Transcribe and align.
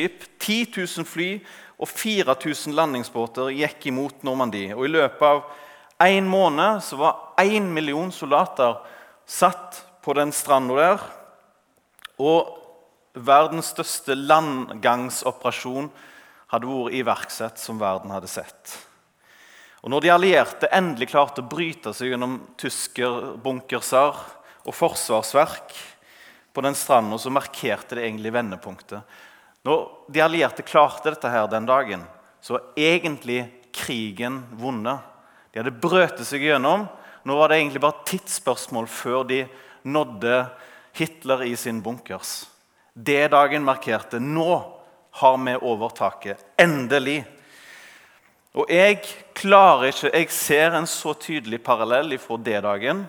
skip, 0.00 0.24
10 0.40 0.72
000 0.76 1.06
fly 1.06 1.30
og 1.80 1.88
4000 1.88 2.74
landingsbåter 2.76 3.52
gikk 3.52 3.86
imot 3.90 4.24
Normandie. 4.24 4.74
Og 4.74 4.86
I 4.86 4.94
løpet 4.94 5.22
av 5.22 5.42
én 6.00 6.28
måned 6.28 6.80
så 6.84 6.96
var 6.96 7.40
én 7.40 7.68
million 7.72 8.12
soldater 8.12 8.80
satt 9.26 9.84
på 10.02 10.14
den 10.16 10.32
stranda 10.32 10.76
der. 10.76 11.04
Og 12.20 12.56
verdens 13.14 13.72
største 13.74 14.16
landgangsoperasjon 14.16 15.90
hadde 16.50 16.68
vært 16.68 16.96
iverksatt 17.00 17.60
som 17.60 17.80
verden 17.80 18.12
hadde 18.12 18.28
sett. 18.30 18.76
Og 19.80 19.90
når 19.92 20.04
de 20.04 20.12
allierte 20.12 20.68
endelig 20.76 21.08
klarte 21.08 21.40
å 21.40 21.48
bryte 21.48 21.94
seg 21.96 22.12
gjennom 22.12 22.40
tyskerbunkerser 22.60 24.18
og 24.68 24.76
forsvarsverk 24.76 25.72
på 26.52 26.64
den 26.66 26.76
stranda, 26.76 27.16
så 27.16 27.32
markerte 27.32 27.96
det 27.96 28.04
egentlig 28.04 28.34
vendepunktet. 28.34 29.00
Når 29.66 29.80
de 30.08 30.22
allierte 30.24 30.64
klarte 30.64 31.12
dette 31.12 31.30
her 31.30 31.48
den 31.50 31.68
dagen, 31.68 32.04
så 32.40 32.56
var 32.56 32.80
egentlig 32.80 33.42
krigen 33.76 34.40
vunnet. 34.56 35.04
De 35.52 35.60
hadde 35.60 35.80
brøtet 35.82 36.24
seg 36.28 36.46
gjennom. 36.46 36.86
Nå 37.28 37.36
var 37.36 37.50
det 37.50 37.60
egentlig 37.60 37.82
bare 37.84 38.06
tidsspørsmål 38.08 38.88
før 38.88 39.26
de 39.28 39.42
nådde 39.84 40.44
Hitler 40.96 41.44
i 41.46 41.54
sin 41.56 41.82
bunkers. 41.84 42.48
Det 42.94 43.28
dagen 43.32 43.64
markerte. 43.64 44.20
Nå 44.20 44.62
har 45.20 45.36
vi 45.44 45.56
overtaket. 45.56 46.40
Endelig. 46.58 47.22
Og 48.56 48.66
jeg 48.70 48.98
klarer 49.38 49.92
ikke 49.92 50.10
Jeg 50.16 50.30
ser 50.34 50.74
en 50.74 50.86
så 50.86 51.14
tydelig 51.14 51.62
parallell 51.62 52.16
fra 52.18 52.36
D-dagen 52.36 53.04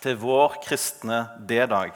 til 0.00 0.16
vår 0.16 0.60
kristne 0.64 1.26
D-dag. 1.44 1.92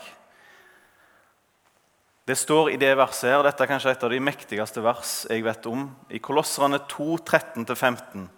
Det 2.22 2.36
står 2.38 2.70
i 2.70 2.76
det 2.78 2.92
verset 2.94 3.32
her, 3.32 3.40
dette 3.42 3.64
er 3.64 3.66
kanskje 3.66 3.92
et 3.96 4.02
av 4.06 4.12
de 4.12 4.18
mektigste 4.22 4.82
vers 4.84 5.12
jeg 5.26 5.42
vet 5.42 5.64
om, 5.66 5.88
i 6.06 6.20
Kolosserne 6.22 6.78
2, 6.86 7.16
13-15. 7.18 8.28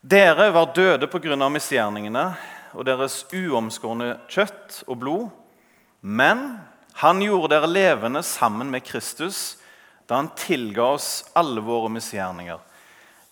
Dere 0.00 0.46
var 0.54 0.70
døde 0.72 1.04
pga. 1.12 1.36
misgjerningene 1.52 2.22
og 2.72 2.86
deres 2.88 3.26
uomskårne 3.28 4.14
kjøtt 4.24 4.78
og 4.86 4.96
blod, 5.02 5.26
men 6.00 6.62
han 7.02 7.20
gjorde 7.20 7.52
dere 7.52 7.68
levende 7.68 8.22
sammen 8.24 8.72
med 8.72 8.86
Kristus 8.88 9.58
da 10.08 10.22
han 10.22 10.32
tilga 10.32 10.94
oss 10.96 11.26
alle 11.36 11.60
våre 11.60 11.92
misgjerninger. 11.92 12.56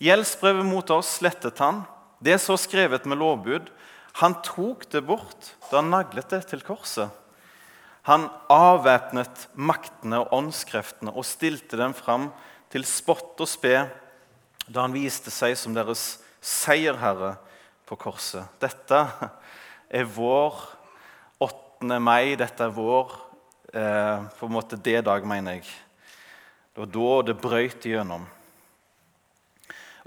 Gjeldsbrevet 0.01 0.69
mot 0.69 0.93
oss 0.93 1.17
slettet 1.17 1.57
han. 1.57 1.81
Det 2.21 2.37
så 2.37 2.53
skrevet 2.61 3.09
med 3.09 3.17
lovbud. 3.17 3.73
Han 4.21 4.37
tok 4.45 4.85
det 4.93 5.01
bort 5.01 5.55
da 5.71 5.81
han 5.81 5.89
naglet 5.89 6.29
det 6.29 6.43
til 6.53 6.61
korset. 6.61 7.09
Han 8.09 8.29
avvæpnet 8.49 9.47
maktene 9.53 10.23
og 10.23 10.33
åndskreftene 10.33 11.13
og 11.13 11.27
stilte 11.27 11.77
dem 11.77 11.93
fram 11.93 12.31
til 12.73 12.85
spott 12.87 13.37
og 13.43 13.49
spe 13.49 13.75
da 14.71 14.85
han 14.85 14.95
viste 14.95 15.33
seg 15.33 15.53
som 15.59 15.75
deres 15.75 16.21
seierherre 16.41 17.35
på 17.85 17.97
korset. 17.99 18.47
Dette 18.61 19.03
er 19.91 20.07
vår 20.07 20.57
8. 21.43 21.99
mai. 21.99 22.37
Dette 22.39 22.65
er 22.65 22.73
vår 22.73 23.13
eh, 23.73 24.27
på 24.37 24.47
en 24.47 24.55
måte 24.55 24.79
D-dag, 24.79 25.25
mener 25.27 25.59
jeg. 25.59 25.67
Det 26.71 26.85
var 26.85 26.93
da 26.95 27.09
det 27.27 27.41
brøyt 27.41 27.85
igjennom. 27.85 28.23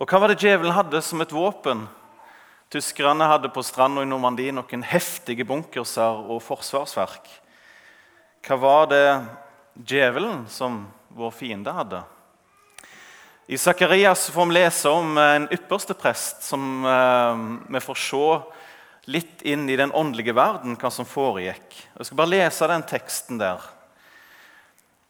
Og 0.01 0.11
hva 0.11 0.19
var 0.23 0.33
det 0.33 0.41
djevelen 0.43 0.75
hadde 0.75 1.03
som 1.05 1.21
et 1.23 1.35
våpen? 1.35 1.85
Tyskerne 2.73 3.29
hadde 3.31 3.53
på 3.55 3.63
stranda 3.63 4.03
i 4.03 4.09
Normandie 4.09 4.55
noen 4.55 4.83
heftige 4.89 5.45
bunkerser 5.47 6.25
og 6.25 6.41
forsvarsverk. 6.43 7.29
Hva 8.45 8.57
var 8.61 8.87
det 8.87 9.25
djevelen 9.89 10.43
som 10.53 10.83
vår 11.09 11.31
fiende 11.33 11.73
hadde? 11.73 12.03
I 13.47 13.57
Sakarias 13.59 14.27
får 14.31 14.47
vi 14.47 14.53
lese 14.53 14.91
om 14.93 15.17
en 15.19 15.47
ypperste 15.53 15.97
prest 15.97 16.43
som 16.45 16.85
eh, 16.85 17.41
vi 17.73 17.81
får 17.81 18.01
se 18.03 18.27
litt 19.09 19.41
inn 19.49 19.65
i 19.71 19.79
den 19.81 19.93
åndelige 19.97 20.37
verden, 20.37 20.77
hva 20.77 20.91
som 20.93 21.09
foregikk. 21.09 21.73
Jeg 21.97 22.11
skal 22.11 22.21
bare 22.21 22.33
lese 22.35 22.69
den 22.69 22.85
teksten 22.93 23.41
der. 23.41 23.65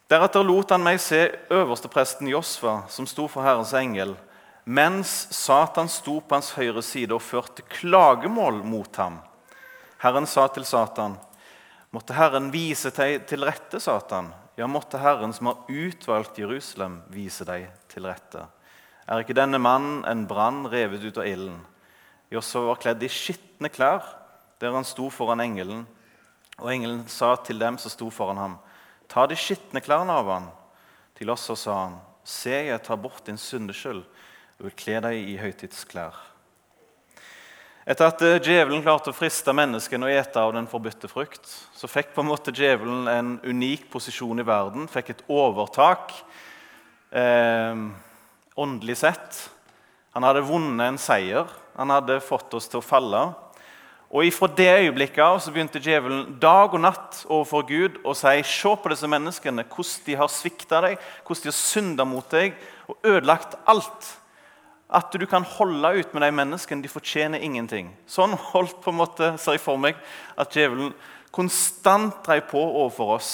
Deretter 0.06 0.46
lot 0.46 0.70
han 0.70 0.86
meg 0.86 1.02
se 1.02 1.26
øverstepresten 1.50 2.30
Josfa, 2.30 2.84
som 2.86 3.10
sto 3.10 3.26
for 3.26 3.42
Herrens 3.42 3.74
engel, 3.74 4.14
mens 4.62 5.24
Satan 5.34 5.90
sto 5.90 6.20
på 6.20 6.38
hans 6.38 6.54
høyre 6.54 6.86
side 6.86 7.10
og 7.10 7.26
førte 7.26 7.66
klagemål 7.80 8.62
mot 8.62 9.02
ham. 9.02 9.18
Herren 10.06 10.30
sa 10.30 10.46
til 10.54 10.70
Satan, 10.70 11.18
måtte 11.94 12.16
Herren 12.16 12.50
vise 12.50 12.90
deg 12.94 13.22
til 13.30 13.46
rette, 13.46 13.78
Satan. 13.80 14.32
Ja, 14.58 14.66
måtte 14.70 14.98
Herren 15.02 15.34
som 15.34 15.50
har 15.50 15.70
utvalgt 15.70 16.38
Jerusalem, 16.38 17.00
vise 17.10 17.46
deg 17.46 17.68
til 17.90 18.08
rette. 18.08 18.48
Er 19.06 19.22
ikke 19.22 19.36
denne 19.36 19.60
mannen 19.62 20.02
en 20.08 20.24
brann 20.26 20.64
revet 20.70 21.04
ut 21.04 21.20
av 21.20 21.28
ilden? 21.28 21.60
Josua 22.32 22.70
var 22.72 22.80
kledd 22.82 23.02
i 23.04 23.10
skitne 23.12 23.70
klær 23.70 24.02
der 24.62 24.72
han 24.74 24.86
sto 24.86 25.10
foran 25.12 25.42
engelen. 25.44 25.84
Og 26.62 26.70
engelen 26.72 27.02
sa 27.10 27.34
til 27.42 27.58
dem 27.60 27.76
som 27.82 27.92
sto 27.92 28.08
foran 28.14 28.38
ham, 28.38 28.54
ta 29.10 29.26
de 29.28 29.36
skitne 29.38 29.82
klærne 29.84 30.14
av 30.14 30.30
ham. 30.30 30.46
Til 31.18 31.30
oss 31.34 31.50
sa 31.60 31.74
han, 31.82 31.98
se, 32.24 32.54
jeg 32.70 32.82
tar 32.86 32.98
bort 32.98 33.26
din 33.26 33.38
syndeskyld 33.38 34.02
og 34.02 34.68
vil 34.68 34.78
kle 34.78 35.00
deg 35.04 35.18
i 35.34 35.36
høytidsklær. 35.38 36.16
Etter 37.84 38.08
at 38.08 38.22
eh, 38.24 38.38
djevelen 38.40 38.80
klarte 38.80 39.12
å 39.12 39.16
friste 39.16 39.52
menneskene 39.52 40.08
og 40.08 40.16
ete 40.16 40.40
av 40.40 40.54
den 40.56 40.68
forbudte 40.70 41.08
frukt, 41.10 41.44
så 41.76 41.90
fikk 41.90 42.14
på 42.14 42.22
en 42.24 42.30
måte 42.30 42.54
djevelen 42.54 43.10
en 43.12 43.34
unik 43.44 43.90
posisjon 43.92 44.40
i 44.40 44.46
verden, 44.48 44.88
fikk 44.88 45.12
et 45.12 45.20
overtak 45.28 46.14
eh, 47.12 47.84
åndelig 48.56 48.96
sett. 49.02 49.42
Han 50.16 50.24
hadde 50.24 50.46
vunnet 50.48 50.86
en 50.86 51.00
seier. 51.00 51.50
Han 51.76 51.92
hadde 51.92 52.22
fått 52.24 52.54
oss 52.56 52.70
til 52.70 52.80
å 52.80 52.86
falle. 52.86 53.26
Og 54.14 54.30
Fra 54.32 54.46
det 54.46 54.70
øyeblikket 54.86 55.24
av 55.24 55.40
så 55.42 55.52
begynte 55.52 55.82
djevelen 55.82 56.36
dag 56.40 56.72
og 56.72 56.80
natt 56.80 57.24
overfor 57.26 57.64
Gud 57.68 57.96
å 58.06 58.14
si 58.16 58.36
se 58.46 58.74
på 58.78 58.92
disse 58.92 59.10
menneskene, 59.10 59.64
hvordan 59.66 60.04
de 60.06 60.20
har 60.20 60.30
svikta 60.30 60.80
deg, 60.86 61.00
hvordan 61.26 61.42
de 61.42 61.50
har 61.50 61.58
synda 61.58 62.06
mot 62.06 62.30
deg 62.30 62.54
og 62.86 63.10
ødelagt 63.10 63.58
alt 63.66 64.14
at 64.88 65.12
du 65.12 65.26
kan 65.26 65.44
holde 65.56 65.94
ut 65.98 66.14
med 66.14 66.22
de 66.22 66.30
menneskene. 66.34 66.82
De 66.82 66.92
fortjener 66.92 67.42
ingenting. 67.42 67.90
Sånn 68.06 68.36
holdt 68.52 68.80
på 68.84 68.92
en 68.92 69.00
måte, 69.00 69.32
ser 69.40 69.56
jeg 69.56 69.64
for 69.64 69.80
meg 69.80 69.98
at 70.36 70.54
djevelen 70.54 70.92
konstant 71.34 72.20
drev 72.26 72.44
på 72.50 72.60
overfor 72.60 73.16
oss. 73.16 73.32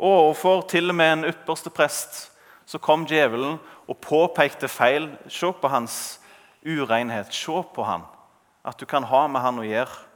Og 0.00 0.10
overfor 0.10 0.64
til 0.68 0.90
og 0.90 0.96
med 0.96 1.12
en 1.12 1.28
ypperste 1.30 1.72
prest 1.72 2.26
så 2.70 2.78
kom 2.78 3.06
djevelen 3.08 3.58
og 3.90 3.98
påpekte 3.98 4.68
feil. 4.70 5.08
Se 5.28 5.48
på 5.52 5.70
hans 5.72 6.20
urenhet. 6.62 7.32
Se 7.34 7.62
på 7.74 7.86
han. 7.86 8.04
At 8.64 8.78
du 8.78 8.86
kan 8.86 9.04
ha 9.04 9.26
med 9.28 9.42
han 9.42 9.58
å 9.58 9.66
gjøre. 9.66 10.06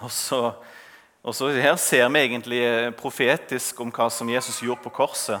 Og 0.00 0.10
så, 0.10 0.40
og 1.22 1.36
så 1.36 1.50
Her 1.52 1.76
ser 1.76 2.08
vi 2.08 2.24
egentlig 2.24 2.62
profetisk 2.96 3.80
om 3.84 3.92
hva 3.92 4.08
som 4.10 4.28
Jesus 4.32 4.62
gjorde 4.64 4.82
på 4.86 4.94
korset. 5.02 5.40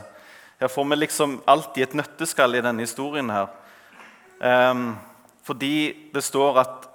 Her 0.60 0.68
får 0.68 0.84
vi 0.90 1.00
liksom 1.00 1.38
alltid 1.48 1.82
et 1.82 1.94
nøtteskall 2.02 2.54
i 2.54 2.62
denne 2.62 2.84
historien. 2.84 3.30
her. 3.30 3.48
Um, 4.40 4.94
fordi 5.44 6.10
det 6.14 6.22
står 6.24 6.60
at 6.62 6.88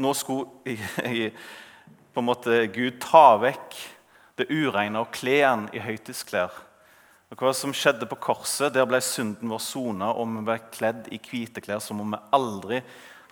nå 0.00 0.14
skulle 0.16 0.72
på 2.14 2.22
en 2.22 2.28
måte 2.28 2.62
Gud 2.72 2.96
ta 3.02 3.36
vekk 3.42 3.76
det 4.38 4.48
ureine 4.48 5.02
og 5.02 5.12
kle 5.12 5.40
han 5.42 5.66
i 5.76 5.82
høytidsklær. 5.82 6.54
Og 7.28 7.42
Hva 7.42 7.52
som 7.52 7.74
skjedde 7.76 8.08
på 8.08 8.16
korset, 8.30 8.72
der 8.72 8.88
ble 8.88 9.02
synden 9.04 9.50
vår 9.52 9.60
sona, 9.60 10.14
og 10.16 10.30
vi 10.32 10.44
ble 10.46 10.56
kledd 10.72 11.10
i 11.12 11.20
hvite 11.20 11.60
klær 11.60 11.82
som 11.84 12.00
om 12.00 12.14
vi 12.14 12.22
aldri 12.32 12.80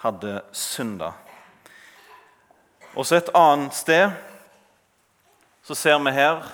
hadde 0.03 0.41
synda. 0.53 1.15
Også 2.97 3.17
et 3.17 3.33
annet 3.37 3.77
sted 3.77 4.13
så 5.67 5.75
ser 5.75 5.97
vi 6.05 6.13
her 6.13 6.45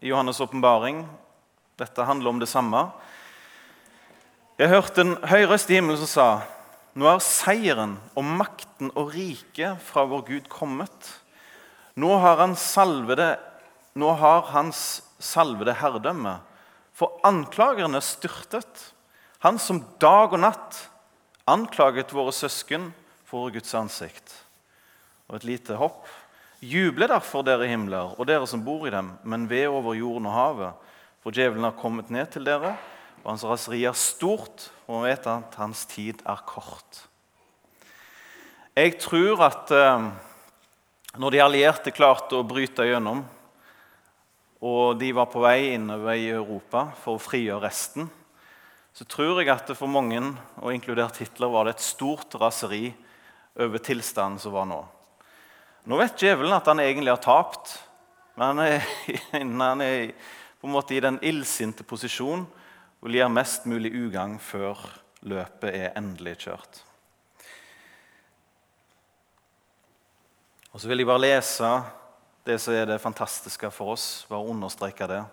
i 0.00 0.10
Johannes' 0.10 0.40
åpenbaring 0.42 1.04
Dette 1.80 2.04
handler 2.04 2.28
om 2.28 2.40
det 2.40 2.48
samme. 2.48 2.90
Jeg 4.60 4.68
hørte 4.68 5.00
en 5.00 5.14
høy 5.24 5.46
røst 5.48 5.70
i 5.72 5.78
himmelen 5.78 5.96
som 6.02 6.08
sa 6.10 6.24
nå 7.00 7.06
er 7.08 7.22
seieren 7.24 7.94
og 8.18 8.26
makten 8.28 8.90
og 8.92 9.14
riket 9.14 9.78
fra 9.86 10.02
vår 10.10 10.24
Gud 10.26 10.50
kommet. 10.52 11.06
Nå 11.96 12.10
har, 12.20 12.42
han 12.42 12.52
salvede, 12.60 13.38
nå 13.96 14.10
har 14.20 14.50
hans 14.50 15.00
salvede 15.16 15.72
herredømme. 15.80 16.34
For 16.92 17.22
anklagerne 17.24 18.02
styrtet. 18.04 18.84
Han 19.46 19.56
som 19.56 19.80
dag 20.02 20.36
og 20.36 20.44
natt 20.44 20.82
anklaget 21.48 22.12
våre 22.12 22.36
søsken 22.36 22.90
for 23.24 23.48
Guds 23.54 23.72
ansikt. 23.78 24.36
Og 25.30 25.40
et 25.40 25.50
lite 25.54 25.80
hopp. 25.80 26.04
Juble 26.60 27.08
derfor, 27.08 27.48
dere 27.48 27.70
himler, 27.70 28.12
og 28.12 28.28
dere 28.28 28.44
som 28.50 28.66
bor 28.66 28.84
i 28.84 28.92
dem, 28.92 29.14
men 29.24 29.48
ved 29.48 29.70
over 29.72 29.96
jorden 29.96 30.28
og 30.28 30.36
havet, 30.36 30.88
for 31.24 31.32
djevelen 31.32 31.64
har 31.64 31.80
kommet 31.80 32.12
ned 32.12 32.28
til 32.34 32.44
dere 32.44 32.76
og 33.20 33.32
hans 33.32 33.44
raseri 33.44 33.82
er 33.88 33.96
stort, 33.96 34.70
og 34.88 35.04
vi 35.04 35.10
vet 35.10 35.28
at 35.28 35.58
hans 35.60 35.84
tid 35.90 36.22
er 36.28 36.40
kort. 36.48 37.04
Jeg 38.76 38.96
tror 39.02 39.42
at 39.44 39.72
eh, 39.74 40.08
når 41.20 41.34
de 41.34 41.42
allierte 41.44 41.92
klarte 41.92 42.38
å 42.38 42.46
bryte 42.46 42.86
gjennom 42.86 43.24
og 44.60 44.98
de 45.00 45.08
var 45.16 45.30
på 45.32 45.40
vei 45.40 45.72
innover 45.72 46.18
i 46.20 46.28
Europa 46.28 46.90
for 47.00 47.16
å 47.16 47.22
frigjøre 47.22 47.64
resten, 47.64 48.08
så 48.92 49.06
tror 49.08 49.40
jeg 49.40 49.48
at 49.52 49.70
det 49.70 49.76
for 49.78 49.88
mange, 49.88 50.20
og 50.60 50.74
inkludert 50.74 51.20
Hitler, 51.22 51.48
var 51.48 51.64
det 51.64 51.78
et 51.78 51.84
stort 51.84 52.34
raseri 52.40 52.90
over 53.60 53.80
tilstanden 53.80 54.40
som 54.42 54.52
var 54.52 54.68
nå. 54.68 54.80
Nå 55.88 55.96
vet 55.96 56.20
djevelen 56.20 56.52
at 56.52 56.68
han 56.68 56.82
egentlig 56.82 57.14
har 57.14 57.22
tapt, 57.24 57.72
men 58.36 58.50
han 58.50 58.60
er, 58.66 58.90
han 59.72 59.84
er 59.86 60.12
på 60.60 60.68
en 60.68 60.74
måte 60.74 60.96
i 60.96 61.00
den 61.00 61.16
illsinte 61.24 61.86
posisjon 61.86 62.44
vil 63.00 63.16
gjøre 63.16 63.32
mest 63.32 63.66
mulig 63.70 63.92
ugagn 63.96 64.36
før 64.42 64.78
løpet 65.24 65.72
er 65.72 65.96
endelig 65.98 66.36
kjørt. 66.44 66.82
Og 70.70 70.80
Så 70.80 70.88
vil 70.88 71.02
jeg 71.02 71.08
bare 71.08 71.24
lese 71.24 71.70
det 72.46 72.60
som 72.62 72.74
er 72.74 72.86
det 72.86 73.00
fantastiske 73.02 73.70
for 73.74 73.94
oss, 73.94 74.26
bare 74.28 74.46
understreke 74.52 75.08
det. 75.10 75.24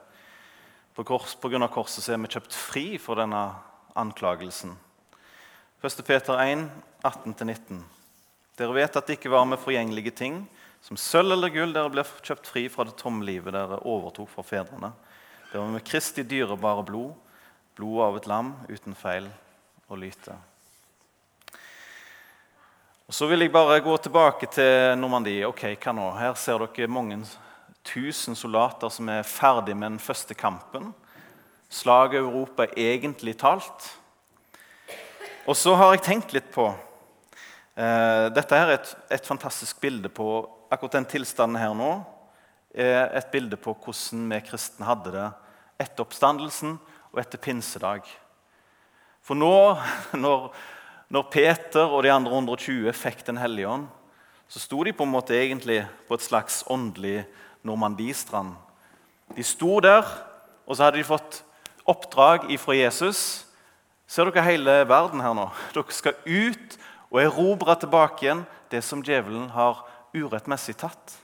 På, 0.96 1.04
kors, 1.06 1.36
på 1.38 1.50
grunn 1.52 1.64
av 1.64 1.72
korset 1.72 2.04
så 2.04 2.16
er 2.16 2.22
vi 2.24 2.32
kjøpt 2.34 2.56
fri 2.58 2.86
for 3.02 3.20
denne 3.20 3.44
anklagelsen. 3.98 4.74
1. 5.86 6.02
Peter 6.08 6.40
1, 6.42 6.66
18-19. 7.06 7.84
Dere 8.58 8.74
vet 8.74 8.98
at 8.98 9.06
det 9.06 9.20
ikke 9.20 9.30
var 9.30 9.46
med 9.46 9.62
forgjengelige 9.62 10.16
ting, 10.18 10.40
som 10.82 10.98
sølv 10.98 11.36
eller 11.36 11.54
gull, 11.54 11.74
dere 11.76 11.92
ble 11.94 12.04
kjøpt 12.26 12.50
fri 12.50 12.66
fra 12.72 12.88
det 12.88 12.98
tomme 12.98 13.26
livet 13.28 13.54
dere 13.54 13.78
overtok 13.86 14.32
fra 14.34 14.46
fedrene. 14.46 14.90
Det 15.52 15.60
var 15.62 15.70
med 15.70 15.86
Kristi 15.86 16.26
dyrebare 16.26 16.86
blod, 16.88 17.14
blodet 17.78 18.06
av 18.08 18.16
et 18.18 18.28
lam 18.30 18.54
uten 18.72 18.96
feil 18.98 19.28
og 19.88 20.00
lyte. 20.02 20.34
Og 23.08 23.14
Så 23.14 23.28
vil 23.30 23.46
jeg 23.46 23.54
bare 23.54 23.80
gå 23.80 23.94
tilbake 24.04 24.50
til 24.52 24.98
Normandie. 25.00 25.46
Ok, 25.48 25.64
hva 25.78 25.94
nå? 25.96 26.08
Her 26.18 26.34
ser 26.36 26.60
dere 26.66 26.90
mange 26.92 27.22
tusen 27.88 28.36
soldater 28.36 28.92
som 28.92 29.08
er 29.14 29.24
ferdig 29.24 29.78
med 29.78 29.94
den 29.94 30.02
første 30.02 30.36
kampen. 30.36 30.90
Slaget 31.70 32.20
Europa 32.20 32.66
egentlig 32.76 33.38
talt. 33.40 33.88
Og 35.48 35.56
så 35.56 35.76
har 35.78 35.94
jeg 35.94 36.04
tenkt 36.04 36.34
litt 36.36 36.50
på 36.52 36.66
eh, 37.78 38.28
Dette 38.36 38.58
her 38.58 38.74
er 38.74 38.80
et, 38.82 38.94
et, 39.16 39.28
fantastisk 39.28 39.80
bilde 39.80 40.10
på 40.12 40.42
akkurat 40.72 40.98
den 40.98 41.08
tilstanden 41.08 41.62
her 41.62 41.78
nå. 41.78 41.94
er 42.74 43.14
Et 43.16 43.32
bilde 43.32 43.56
på 43.56 43.72
hvordan 43.72 44.28
vi 44.34 44.44
kristne 44.50 44.90
hadde 44.90 45.14
det 45.14 45.30
etter 45.80 46.04
oppstandelsen 46.04 46.76
og 47.18 47.26
etter 47.26 47.42
pinsedag. 47.42 48.06
For 49.26 49.36
nå, 49.36 49.76
når 50.24 50.52
når 51.08 51.30
Peter 51.32 51.88
og 51.88 52.04
de 52.04 52.12
andre 52.12 52.34
120 52.36 52.92
fikk 52.96 53.24
Den 53.28 53.40
hellige 53.40 53.70
ånd, 53.70 53.88
så 54.48 54.60
sto 54.60 54.84
de 54.84 54.94
på 54.96 55.04
en 55.04 55.12
måte 55.12 55.36
egentlig 55.36 55.82
på 56.08 56.16
et 56.16 56.24
slags 56.24 56.64
åndelig 56.72 57.26
Normandiestrand. 57.68 58.54
De 59.36 59.44
sto 59.44 59.80
der, 59.84 60.08
og 60.68 60.76
så 60.76 60.88
hadde 60.88 61.02
de 61.02 61.08
fått 61.08 61.42
oppdrag 61.88 62.48
ifra 62.52 62.76
Jesus. 62.78 63.44
Ser 64.08 64.30
dere 64.30 64.46
hele 64.46 64.76
verden 64.88 65.24
her 65.24 65.36
nå? 65.36 65.50
Dere 65.76 65.96
skal 65.96 66.16
ut 66.24 66.78
og 67.12 67.20
erobre 67.24 67.76
tilbake 67.80 68.24
igjen 68.24 68.46
det 68.72 68.84
som 68.84 69.04
djevelen 69.04 69.50
har 69.56 69.84
urettmessig 70.16 70.78
tatt. 70.80 71.18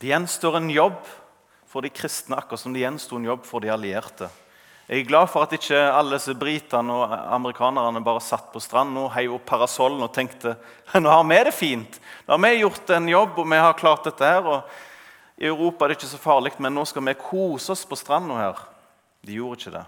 Det 0.00 0.10
gjenstår 0.10 0.58
en 0.58 0.70
jobb 0.70 0.98
for 1.70 1.86
de 1.86 1.90
kristne, 1.94 2.34
akkurat 2.34 2.60
som 2.60 2.74
det 2.74 2.82
gjensto 2.82 3.18
en 3.18 3.28
jobb 3.28 3.44
for 3.46 3.62
de 3.62 3.70
allierte. 3.70 4.26
Jeg 4.90 5.04
er 5.04 5.06
glad 5.06 5.28
for 5.30 5.46
at 5.46 5.52
ikke 5.54 5.78
alle 5.78 6.16
disse 6.16 6.32
britene 6.34 6.90
og 6.90 7.12
amerikanerne 7.14 8.00
bare 8.02 8.22
satt 8.26 8.48
på 8.50 8.58
stranda 8.58 9.04
og 9.04 9.12
heiv 9.14 9.36
opp 9.36 9.44
parasollen 9.46 10.02
og 10.02 10.10
tenkte 10.10 10.56
nå 10.98 11.12
har 11.12 11.22
vi 11.30 11.36
det 11.46 11.52
fint. 11.54 12.00
Nå 12.26 12.34
har 12.34 12.42
vi 12.42 12.64
gjort 12.64 12.90
en 12.96 13.06
jobb, 13.12 13.38
og 13.38 13.46
vi 13.52 13.60
har 13.62 13.78
klart 13.78 14.08
dette 14.08 14.26
her. 14.26 14.48
og 14.50 15.38
I 15.38 15.46
Europa 15.46 15.86
er 15.86 15.92
det 15.92 16.00
ikke 16.00 16.10
så 16.10 16.18
farlig, 16.18 16.52
men 16.58 16.74
nå 16.74 16.82
skal 16.90 17.06
vi 17.06 17.14
kose 17.22 17.70
oss 17.70 17.86
på 17.86 18.00
stranda 18.00 18.40
her. 18.40 18.64
De 19.22 19.38
gjorde 19.38 19.60
ikke 19.60 19.76
det. 19.76 19.84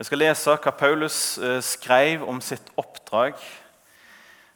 Jeg 0.00 0.08
skal 0.08 0.22
lese 0.24 0.58
hva 0.64 0.74
Paulus 0.82 1.20
eh, 1.38 1.60
skrev 1.62 2.26
om 2.26 2.42
sitt 2.42 2.74
oppdrag, 2.80 3.38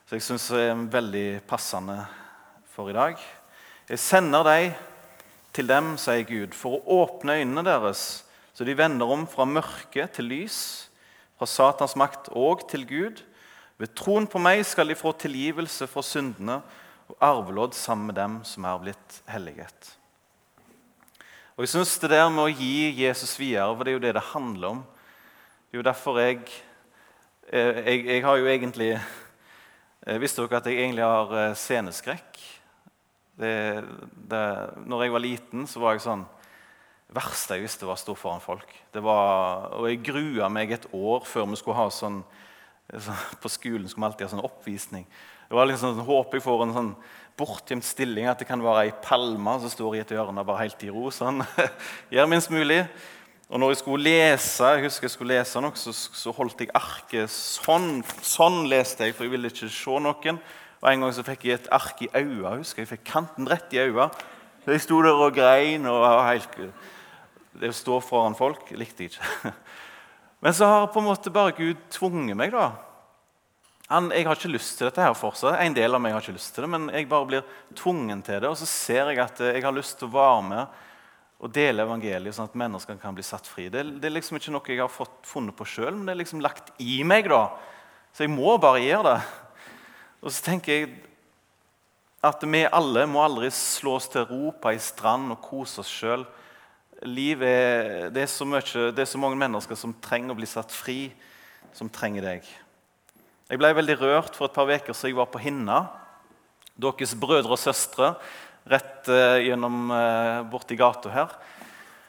som 0.08 0.18
jeg 0.18 0.26
syns 0.26 0.50
er 0.58 0.74
veldig 0.90 1.26
passende 1.46 2.00
for 2.74 2.90
i 2.90 2.98
dag. 2.98 3.22
Jeg 3.86 4.02
sender 4.02 4.42
deg 4.50 4.74
til 5.56 5.68
dem, 5.68 5.94
sier 6.00 6.22
Gud, 6.28 6.54
for 6.54 6.76
å 6.76 7.02
åpne 7.02 7.40
øynene 7.40 7.64
deres 7.66 8.06
så 8.56 8.64
de 8.64 8.72
vender 8.72 9.10
om 9.12 9.26
fra 9.28 9.44
mørke 9.44 10.06
til 10.16 10.30
lys, 10.30 10.58
fra 11.36 11.44
Satans 11.44 11.92
makt 12.00 12.30
og 12.32 12.62
til 12.70 12.86
Gud. 12.88 13.18
Ved 13.76 13.92
troen 13.92 14.24
på 14.24 14.40
meg 14.40 14.62
skal 14.64 14.88
de 14.88 14.96
få 14.96 15.12
tilgivelse 15.20 15.84
for 15.92 16.06
syndene 16.06 16.62
og 17.10 17.18
arvelodd 17.20 17.76
sammen 17.76 18.08
med 18.08 18.16
dem 18.16 18.38
som 18.48 18.64
er 18.64 18.80
blitt 18.80 19.18
helliget. 19.28 19.90
Og 21.58 21.66
jeg 21.66 21.74
synes 21.74 21.98
Det 21.98 22.10
der 22.10 22.30
med 22.32 22.46
å 22.46 22.54
gi 22.54 22.96
Jesus 22.96 23.36
videre, 23.36 23.76
for 23.76 23.84
det 23.84 23.92
er 23.92 23.98
jo 23.98 24.04
det 24.06 24.14
det 24.16 24.26
handler 24.32 24.68
om 24.68 24.82
Det 25.68 25.76
er 25.76 25.78
jo 25.78 25.88
derfor 25.90 26.18
jeg 26.20 26.40
eh, 27.52 27.80
Jeg, 27.84 28.06
jeg 28.06 28.24
har 28.24 28.36
jo 28.36 28.46
egentlig 28.46 28.90
eh, 28.96 30.18
Visste 30.20 30.42
dere 30.42 30.60
at 30.60 30.66
jeg 30.66 30.80
egentlig 30.80 31.04
har 31.04 31.32
eh, 31.36 31.54
sceneskrekk? 31.56 32.40
Det, 33.36 33.84
det, 34.30 34.44
når 34.88 35.04
jeg 35.04 35.12
var 35.12 35.24
liten, 35.24 35.66
så 35.68 35.82
var 35.82 35.96
jeg 35.96 36.06
sånn 36.06 36.24
verste 37.16 37.56
jeg 37.56 37.66
visste, 37.66 37.86
var 37.86 37.98
å 37.98 38.00
stå 38.00 38.16
foran 38.18 38.42
folk. 38.42 38.72
Var, 38.94 39.68
og 39.76 39.88
Jeg 39.90 40.02
grua 40.06 40.48
meg 40.52 40.72
et 40.74 40.88
år 40.96 41.26
før 41.28 41.46
vi 41.52 41.60
skulle 41.60 41.78
ha 41.78 41.90
sånn, 41.92 42.22
På 43.42 43.50
skolen 43.50 43.88
skulle 43.88 44.04
vi 44.04 44.10
alltid 44.10 44.26
ha 44.26 44.32
sånn 44.34 44.46
oppvisning. 44.46 45.06
Det 45.48 45.54
var 45.54 45.68
liksom 45.68 45.94
sånn, 45.94 46.06
Håper 46.06 46.38
jeg 46.38 46.46
får 46.46 46.64
en 46.64 46.76
sånn 46.76 46.92
bortgjemt 47.36 47.84
stilling, 47.84 48.26
at 48.30 48.40
det 48.40 48.48
kan 48.48 48.62
være 48.64 48.86
ei 48.86 48.94
palme 49.04 49.58
som 49.60 49.70
står 49.70 49.98
i 49.98 50.00
et 50.00 50.14
hjørne 50.14 50.44
bare 50.46 50.64
helt 50.64 50.82
i 50.86 50.90
ro. 50.90 51.10
sånn. 51.12 51.44
Gjør 52.14 52.30
minst 52.32 52.50
mulig. 52.50 52.80
Og 53.46 53.60
når 53.62 53.74
jeg 53.74 53.80
skulle 53.84 54.08
lese 54.08 54.70
jeg 54.74 54.86
husker 54.88 55.06
jeg 55.06 55.12
skulle 55.12 55.36
lese 55.36 55.60
noe, 55.62 55.76
så, 55.78 55.92
så 55.94 56.32
holdt 56.34 56.64
jeg 56.64 56.72
arket 56.74 57.30
sånn. 57.30 58.00
Sånn 58.24 58.64
leste 58.70 59.06
jeg, 59.06 59.14
for 59.14 59.26
jeg 59.26 59.36
ville 59.36 59.52
ikke 59.52 59.70
se 59.70 60.00
noen. 60.02 60.40
Og 60.82 60.90
En 60.90 61.04
gang 61.04 61.14
så 61.14 61.24
fikk 61.26 61.46
jeg 61.46 61.60
et 61.60 61.70
ark 61.72 62.02
i 62.04 62.10
øynene. 62.12 62.64
Jeg 62.64 62.88
fikk 62.90 63.04
kanten 63.08 63.48
rett 63.48 63.72
i 63.72 63.80
øynene. 63.80 64.10
Jeg 64.66 64.82
sto 64.82 65.00
der 65.02 65.14
og 65.14 65.34
grein. 65.34 65.86
og 65.86 66.04
helt... 66.26 66.60
Det 67.56 67.70
å 67.72 67.76
stå 67.76 68.02
foran 68.04 68.34
folk 68.36 68.68
likte 68.76 69.06
jeg 69.06 69.14
ikke. 69.14 69.52
Men 70.44 70.52
så 70.52 70.66
har 70.68 70.90
på 70.92 71.00
en 71.00 71.08
måte 71.08 71.32
bare 71.32 71.54
Gud 71.56 71.78
tvunget 71.90 72.36
meg. 72.36 72.52
da. 72.52 72.74
Han, 73.88 74.10
jeg 74.10 74.26
har 74.26 74.36
ikke 74.36 74.50
lyst 74.50 74.76
til 74.76 74.88
dette 74.88 75.00
her 75.00 75.14
fortsatt. 75.16 75.60
En 75.62 75.76
del 75.76 75.94
av 75.94 76.02
meg 76.02 76.12
har 76.12 76.24
ikke 76.24 76.34
lyst 76.34 76.52
til 76.56 76.66
det, 76.66 76.70
men 76.72 76.88
jeg 76.90 77.06
bare 77.08 77.28
blir 77.30 77.44
tvungen 77.78 78.18
til 78.26 78.40
det. 78.42 78.50
Og 78.50 78.58
så 78.58 78.66
ser 78.66 79.12
jeg 79.12 79.20
at 79.22 79.40
jeg 79.46 79.62
har 79.62 79.74
lyst 79.74 80.00
til 80.00 80.10
å 80.10 80.16
være 80.16 80.42
med 80.48 80.82
og 81.36 81.52
dele 81.52 81.84
evangeliet, 81.84 82.34
sånn 82.34 82.48
at 82.48 82.56
mennesker 82.58 82.96
kan 82.98 83.14
bli 83.14 83.24
satt 83.26 83.46
fri. 83.46 83.68
Det, 83.70 83.84
det 84.00 84.08
er 84.08 84.14
liksom 84.16 84.38
ikke 84.38 84.54
noe 84.54 84.72
jeg 84.72 84.80
har 84.80 84.90
fått, 84.90 85.18
funnet 85.28 85.54
på 85.56 85.66
sjøl, 85.68 85.92
men 85.94 86.08
det 86.08 86.14
er 86.14 86.20
liksom 86.22 86.42
lagt 86.42 86.72
i 86.82 87.02
meg. 87.06 87.28
da. 87.30 87.44
Så 88.16 88.24
jeg 88.24 88.32
må 88.32 88.56
bare 88.60 88.82
gjøre 88.82 89.12
det. 89.12 89.45
Og 90.26 90.32
så 90.34 90.42
tenker 90.42 90.72
jeg 90.74 90.86
at 92.26 92.42
vi 92.42 92.64
alle 92.66 93.04
må 93.06 93.20
aldri 93.22 93.52
slå 93.54 93.92
oss 94.00 94.08
til 94.10 94.24
ro 94.26 94.50
på 94.50 94.72
ei 94.72 94.80
strand 94.82 95.30
og 95.30 95.44
kose 95.44 95.84
oss 95.84 95.92
sjøl 95.92 96.26
Livet 97.06 97.44
er, 97.46 98.08
det, 98.10 98.22
er 98.24 98.30
så 98.32 98.46
mye, 98.48 98.88
det 98.96 99.02
er 99.04 99.08
så 99.10 99.20
mange 99.20 99.36
mennesker 99.38 99.76
som 99.78 99.92
trenger 100.02 100.32
å 100.32 100.38
bli 100.38 100.46
satt 100.48 100.72
fri, 100.72 101.10
som 101.76 101.90
trenger 101.92 102.24
deg. 102.24 102.46
Jeg 103.50 103.60
ble 103.60 103.68
veldig 103.76 103.98
rørt 104.00 104.38
for 104.38 104.48
et 104.48 104.56
par 104.56 104.70
uker 104.70 104.96
siden 104.96 105.12
jeg 105.12 105.18
var 105.18 105.28
på 105.28 105.42
Hinna. 105.42 105.76
Deres 106.72 107.12
brødre 107.20 107.52
og 107.52 107.60
søstre 107.60 108.14
rett 108.72 109.10
uh, 109.12 109.36
gjennom 109.44 109.92
uh, 109.92 110.40
borti 110.48 110.80
gata 110.80 111.12
her. 111.12 111.36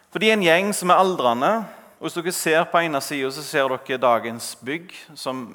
For 0.08 0.24
de 0.24 0.32
er 0.32 0.38
en 0.38 0.48
gjeng 0.48 0.72
som 0.72 0.96
er 0.96 1.04
aldrende. 1.04 1.52
Hvis 1.98 2.14
dere 2.14 2.30
ser 2.30 2.66
på 2.70 2.78
ene 2.78 3.00
sida, 3.02 3.32
ser 3.34 3.72
dere 3.74 3.98
dagens 3.98 4.52
bygg 4.62 4.92
som 5.18 5.48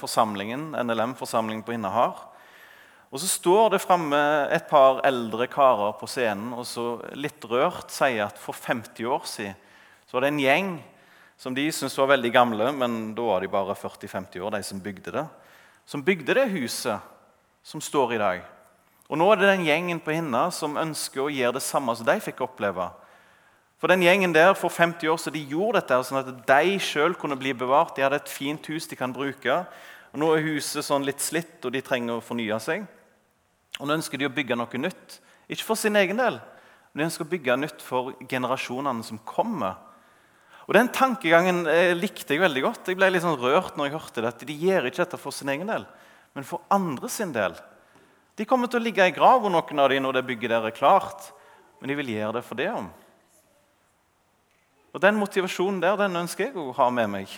forsamlingen, 0.00 0.72
NLM-forsamlingen 0.74 1.62
på 1.62 1.76
Hinna 1.76 1.92
har. 1.94 2.24
Og 3.14 3.20
Så 3.22 3.28
står 3.30 3.70
det 3.70 3.84
framme 3.84 4.18
et 4.50 4.66
par 4.66 4.98
eldre 5.06 5.46
karer 5.46 5.94
på 5.94 6.08
scenen 6.10 6.50
og 6.58 6.66
så 6.66 6.98
litt 7.14 7.44
rørt 7.46 7.94
sier 7.94 8.26
at 8.26 8.38
for 8.38 8.52
50 8.52 9.06
år 9.06 9.22
siden 9.30 9.54
så 10.06 10.16
var 10.16 10.26
det 10.26 10.32
en 10.34 10.42
gjeng 10.42 10.74
som 11.38 11.54
de 11.54 11.68
syntes 11.70 11.98
var 11.98 12.10
veldig 12.16 12.34
gamle, 12.34 12.72
men 12.74 13.14
da 13.14 13.22
var 13.22 13.40
de 13.40 13.48
bare 13.50 13.78
40-50 13.78 14.42
år, 14.42 14.50
de 14.56 14.62
som 14.66 14.82
bygde 14.82 15.14
det, 15.14 15.24
som 15.86 16.02
bygde 16.02 16.34
det 16.34 16.48
huset 16.50 16.98
som 17.62 17.80
står 17.80 18.14
i 18.14 18.22
dag. 18.22 18.44
Og 19.06 19.18
Nå 19.18 19.30
er 19.30 19.38
det 19.38 19.54
den 19.54 19.66
gjengen 19.66 20.02
på 20.02 20.14
Hinna 20.18 20.48
som 20.50 20.78
ønsker 20.78 21.28
å 21.28 21.30
gjøre 21.30 21.60
det 21.60 21.66
samme 21.66 21.94
som 21.94 22.06
de 22.06 22.18
fikk 22.22 22.42
oppleve. 22.42 22.90
For 23.76 23.92
den 23.92 24.04
gjengen 24.06 24.32
der 24.32 24.54
for 24.56 24.72
50 24.72 25.10
år 25.12 25.18
så 25.20 25.30
de 25.32 25.42
gjorde 25.44 25.82
dette 25.82 25.98
sånn 26.08 26.22
at 26.22 26.30
de 26.48 26.76
sjøl 26.80 27.16
kunne 27.18 27.36
bli 27.36 27.52
bevart. 27.52 27.94
De 27.96 28.04
hadde 28.04 28.22
et 28.22 28.32
fint 28.32 28.70
hus 28.72 28.88
de 28.88 28.96
kan 28.96 29.12
bruke. 29.12 29.58
Og 30.12 30.20
Nå 30.22 30.30
er 30.32 30.46
huset 30.46 30.86
sånn 30.86 31.04
litt 31.04 31.20
slitt, 31.20 31.58
og 31.68 31.74
de 31.74 31.82
trenger 31.84 32.16
å 32.16 32.24
fornye 32.24 32.56
seg. 32.62 32.86
Og 33.76 33.84
Nå 33.84 33.98
ønsker 33.98 34.20
de 34.20 34.28
å 34.28 34.32
bygge 34.32 34.56
noe 34.56 34.80
nytt. 34.80 35.18
Ikke 35.52 35.66
for 35.68 35.78
sin 35.78 35.98
egen 36.00 36.16
del, 36.16 36.40
men 36.90 37.02
de 37.02 37.08
ønsker 37.10 37.26
å 37.26 37.30
bygge 37.34 37.58
nytt 37.60 37.84
for 37.84 38.14
generasjonene 38.24 39.04
som 39.04 39.20
kommer. 39.28 39.76
Og 40.66 40.74
Den 40.74 40.88
tankegangen 40.90 41.66
eh, 41.70 41.92
likte 41.94 42.34
jeg 42.34 42.42
veldig 42.42 42.64
godt. 42.64 42.88
Jeg 42.88 42.98
ble 42.98 43.12
litt 43.12 43.22
sånn 43.22 43.38
rørt 43.38 43.76
når 43.76 43.90
jeg 43.90 43.98
hørte 43.98 44.24
det, 44.24 44.32
at 44.32 44.46
De 44.48 44.56
gjør 44.56 44.88
ikke 44.88 45.04
dette 45.04 45.20
for 45.20 45.36
sin 45.36 45.52
egen 45.52 45.68
del, 45.68 45.84
men 46.34 46.48
for 46.48 46.64
andre 46.72 47.12
sin 47.12 47.34
del. 47.36 47.54
De 48.36 48.48
kommer 48.48 48.72
til 48.72 48.80
å 48.80 48.86
ligge 48.88 49.04
i 49.06 49.14
grava, 49.14 49.52
noen 49.52 49.84
av 49.84 49.92
dem, 49.92 50.02
når 50.02 50.18
det 50.18 50.28
bygget 50.32 50.56
der 50.56 50.66
er 50.70 50.74
klart. 50.74 51.32
men 51.80 51.90
de 51.92 51.94
vil 51.94 52.08
gjøre 52.16 52.40
det 52.40 52.44
for 52.44 52.56
det 52.56 52.70
om. 52.72 52.88
Og 54.96 55.02
Den 55.02 55.18
motivasjonen 55.20 55.82
der 55.82 55.98
den 56.00 56.16
ønsker 56.16 56.46
jeg 56.46 56.56
å 56.56 56.72
ha 56.72 56.86
med 56.88 57.10
meg. 57.12 57.32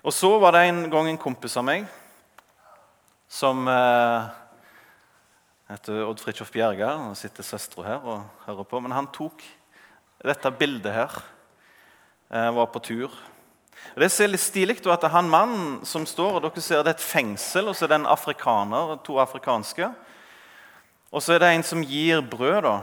Og 0.00 0.14
Så 0.16 0.30
var 0.40 0.54
det 0.56 0.62
en 0.64 0.86
gang 0.88 1.10
en 1.10 1.20
kompis 1.20 1.58
av 1.60 1.66
meg 1.68 1.84
som 3.28 3.68
eh, 3.68 4.30
heter 5.68 6.06
Odd 6.06 6.24
Fridtjof 6.24 6.54
Bjerga. 6.54 6.94
Nå 6.96 7.12
sitter 7.12 7.44
søstera 7.44 7.84
her 7.90 8.08
og 8.08 8.24
hører 8.46 8.70
på. 8.70 8.80
Men 8.80 8.96
han 8.96 9.12
tok 9.12 9.44
dette 10.24 10.56
bildet 10.56 10.96
her. 10.96 11.20
Eh, 12.32 12.50
var 12.56 12.72
på 12.72 12.80
tur. 12.88 13.12
Og 13.92 14.00
det 14.00 14.08
ser 14.08 14.32
litt 14.32 14.40
stilig 14.40 14.80
er 14.80 15.12
han 15.12 15.28
mannen 15.28 15.84
som 15.84 16.08
står 16.08 16.38
og 16.38 16.46
dere 16.46 16.64
ser 16.64 16.88
det 16.88 16.94
er 16.94 16.96
et 16.96 17.04
fengsel, 17.04 17.68
og 17.68 17.76
så 17.76 17.84
er 17.84 17.92
det 17.92 18.00
en 18.00 18.12
afrikaner, 18.16 18.96
to 19.04 19.20
afrikanske. 19.20 19.92
Og 21.12 21.20
så 21.20 21.36
er 21.36 21.44
det 21.44 21.52
en 21.52 21.68
som 21.76 21.84
gir 21.84 22.24
brød. 22.24 22.62
da. 22.64 22.78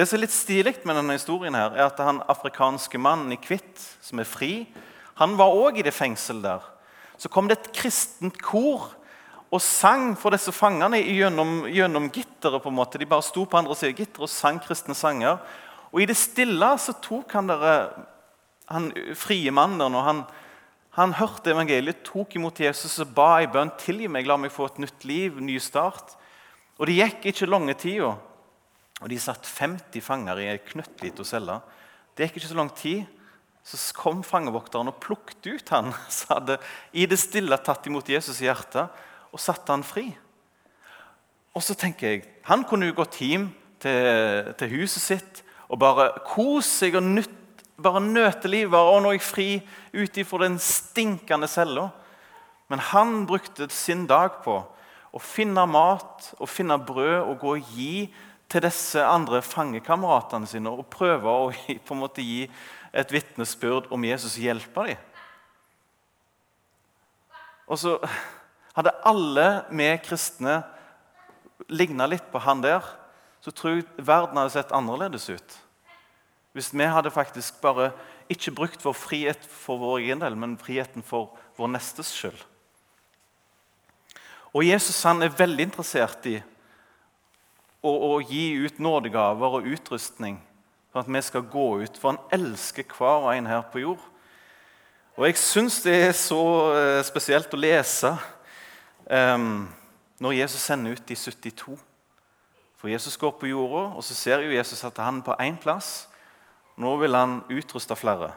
Det 0.00 0.06
som 0.08 0.16
er 0.16 0.22
litt 0.22 0.32
stilig 0.32 0.78
med 0.88 0.96
denne 0.96 1.12
historien, 1.12 1.52
her, 1.52 1.74
er 1.76 1.90
at 1.90 1.98
han 2.00 2.22
afrikanske 2.32 2.96
mannen 2.96 3.34
i 3.34 3.36
hvitt, 3.36 3.82
som 4.00 4.22
er 4.22 4.24
fri, 4.24 4.62
han 5.20 5.34
var 5.36 5.52
òg 5.52 5.76
i 5.76 5.84
det 5.84 5.92
fengselet 5.92 6.46
der. 6.46 6.62
Så 7.20 7.28
kom 7.28 7.50
det 7.50 7.58
et 7.58 7.68
kristent 7.76 8.38
kor 8.40 8.86
og 9.52 9.60
sang 9.60 10.14
for 10.16 10.32
disse 10.32 10.54
fangene 10.56 11.02
gjennom, 11.04 11.66
gjennom 11.68 12.06
gitteret. 12.08 12.62
på 12.62 12.72
en 12.72 12.78
måte. 12.78 12.96
De 12.96 13.04
bare 13.04 13.26
sto 13.28 13.44
på 13.44 13.58
andre 13.58 13.76
siden 13.76 13.92
av 13.92 13.98
gitteret 13.98 14.24
og 14.24 14.32
sang 14.32 14.62
kristne 14.64 14.96
sanger. 14.96 15.36
Og 15.92 16.00
i 16.00 16.08
det 16.08 16.16
stille 16.16 16.70
så 16.78 16.96
tok 16.96 17.36
han 17.36 17.52
dere, 17.52 17.76
han 18.72 18.88
frie 19.12 19.52
mannen 19.52 19.92
når 19.92 20.08
han, 20.08 20.24
han 20.96 21.12
hørte 21.12 21.52
evangeliet, 21.52 22.00
tok 22.08 22.40
imot 22.40 22.56
Jesus 22.56 22.96
og 23.04 23.12
ba 23.12 23.42
i 23.42 23.52
bønn 23.52 23.76
tilgi 23.76 24.08
meg, 24.08 24.24
la 24.24 24.40
meg 24.40 24.48
få 24.48 24.72
et 24.72 24.80
nytt 24.80 25.04
liv, 25.04 25.36
ny 25.44 25.60
start. 25.60 26.16
Og 26.80 26.86
Det 26.88 26.96
gikk 26.96 27.34
ikke 27.34 27.52
lange 27.52 27.76
tida. 27.76 28.16
Og 29.00 29.08
de 29.08 29.18
satt 29.20 29.48
50 29.48 30.04
fanger 30.04 30.42
i 30.42 30.48
ei 30.52 30.60
knøttlita 30.60 31.24
celle. 31.24 31.60
Det 32.14 32.28
gikk 32.28 32.40
ikke 32.40 32.52
så 32.52 32.58
lang 32.58 32.72
tid. 32.76 33.06
Så 33.64 33.78
kom 33.96 34.22
fangevokteren 34.24 34.88
og 34.88 34.98
plukket 35.02 35.46
ut 35.48 35.72
han 35.74 35.92
som 36.16 36.36
hadde 36.36 36.58
i 36.92 37.06
det 37.08 37.20
stille 37.20 37.58
tatt 37.64 37.86
imot 37.88 38.08
Jesus 38.08 38.40
i 38.40 38.48
hjertet 38.48 38.88
og 39.30 39.40
satte 39.40 39.72
han 39.72 39.86
fri. 39.86 40.08
Og 41.54 41.64
så 41.64 41.74
tenker 41.74 42.08
jeg, 42.08 42.26
Han 42.44 42.64
kunne 42.64 42.88
jo 42.88 42.96
gått 42.96 43.20
hjem 43.20 43.50
til, 43.82 44.54
til 44.58 44.72
huset 44.74 45.02
sitt 45.02 45.42
og 45.70 45.78
bare 45.78 46.08
kose 46.26 46.66
seg 46.66 46.96
og 46.98 47.06
nytt, 47.06 47.36
bare 47.78 48.02
nøte 48.02 48.50
livet. 48.50 48.74
Og 48.74 49.02
nå 49.02 49.12
er 49.12 49.18
jeg 49.18 49.26
fri 49.26 49.48
ut 49.94 50.18
ifra 50.18 50.42
den 50.44 50.58
stinkende 50.58 51.48
cella. 51.48 51.90
Men 52.70 52.82
han 52.90 53.24
brukte 53.26 53.68
sin 53.70 54.06
dag 54.10 54.42
på 54.44 54.58
å 55.10 55.22
finne 55.22 55.62
mat 55.66 56.32
og 56.38 56.50
finne 56.50 56.78
brød 56.78 57.16
og 57.22 57.38
gå 57.42 57.54
og 57.56 57.70
gi 57.74 57.94
til 58.50 58.64
disse 58.64 59.02
andre 59.06 59.40
fangekameratene 59.46 60.48
sine 60.50 60.72
og 60.72 60.88
prøve 60.90 61.30
å 61.30 61.50
på 61.86 61.94
en 61.94 62.02
måte 62.02 62.24
gi 62.24 62.44
et 62.90 63.12
vitnesbyrd 63.14 63.90
om 63.94 64.04
Jesus 64.04 64.34
hjelper 64.42 64.90
dem. 64.90 65.06
Og 67.70 67.78
så 67.78 67.94
hadde 68.74 68.96
alle 69.06 69.46
vi 69.70 69.88
kristne 70.02 70.60
ligna 71.70 72.08
litt 72.10 72.26
på 72.32 72.42
han 72.42 72.62
der, 72.64 72.82
så 73.40 73.52
tror 73.54 73.78
jeg 73.78 73.86
verden 74.02 74.40
hadde 74.40 74.56
sett 74.56 74.74
annerledes 74.74 75.28
ut. 75.30 75.58
Hvis 76.52 76.72
vi 76.74 76.86
hadde 76.90 77.12
faktisk 77.14 77.60
bare 77.62 77.92
ikke 78.30 78.54
brukt 78.54 78.82
vår 78.84 78.96
frihet 78.98 79.46
for 79.46 79.78
vår 79.78 80.00
egen 80.02 80.22
del, 80.22 80.34
men 80.34 80.58
friheten 80.58 81.04
for 81.06 81.36
vår 81.58 81.70
nestes 81.76 82.10
skyld. 82.14 82.42
Og 84.50 84.66
Jesus 84.66 84.98
han 85.06 85.22
er 85.22 85.34
veldig 85.38 85.68
interessert 85.68 86.26
i 86.26 86.40
å, 87.80 87.90
å 87.90 88.12
gi 88.20 88.52
ut 88.60 88.78
nådegaver 88.82 89.58
og 89.58 89.68
utrustning 89.68 90.38
for 90.90 91.02
at 91.02 91.10
vi 91.10 91.22
skal 91.22 91.46
gå 91.46 91.66
ut, 91.84 91.98
for 91.98 92.14
han 92.14 92.40
elsker 92.40 92.88
hver 92.96 93.26
og 93.26 93.34
en 93.34 93.48
her 93.50 93.62
på 93.72 93.84
jord. 93.84 94.02
Og 95.18 95.26
jeg 95.28 95.38
syns 95.38 95.82
det 95.84 95.94
er 96.08 96.14
så 96.16 96.40
eh, 96.74 97.02
spesielt 97.06 97.52
å 97.54 97.60
lese 97.60 98.10
um, 99.06 99.68
når 100.22 100.38
Jesus 100.38 100.66
sender 100.66 100.96
ut 100.96 101.06
de 101.06 101.16
72. 101.16 101.76
For 102.80 102.88
Jesus 102.88 103.18
går 103.20 103.34
på 103.36 103.50
jorda, 103.50 103.90
og 103.98 104.04
så 104.06 104.16
ser 104.16 104.44
jo 104.44 104.54
Jesus 104.54 104.80
at 104.88 104.98
han 105.02 105.20
er 105.20 105.26
på 105.26 105.36
én 105.44 105.58
plass. 105.60 106.08
Nå 106.80 106.94
vil 107.02 107.14
han 107.14 107.42
utruste 107.52 107.96
flere. 107.98 108.32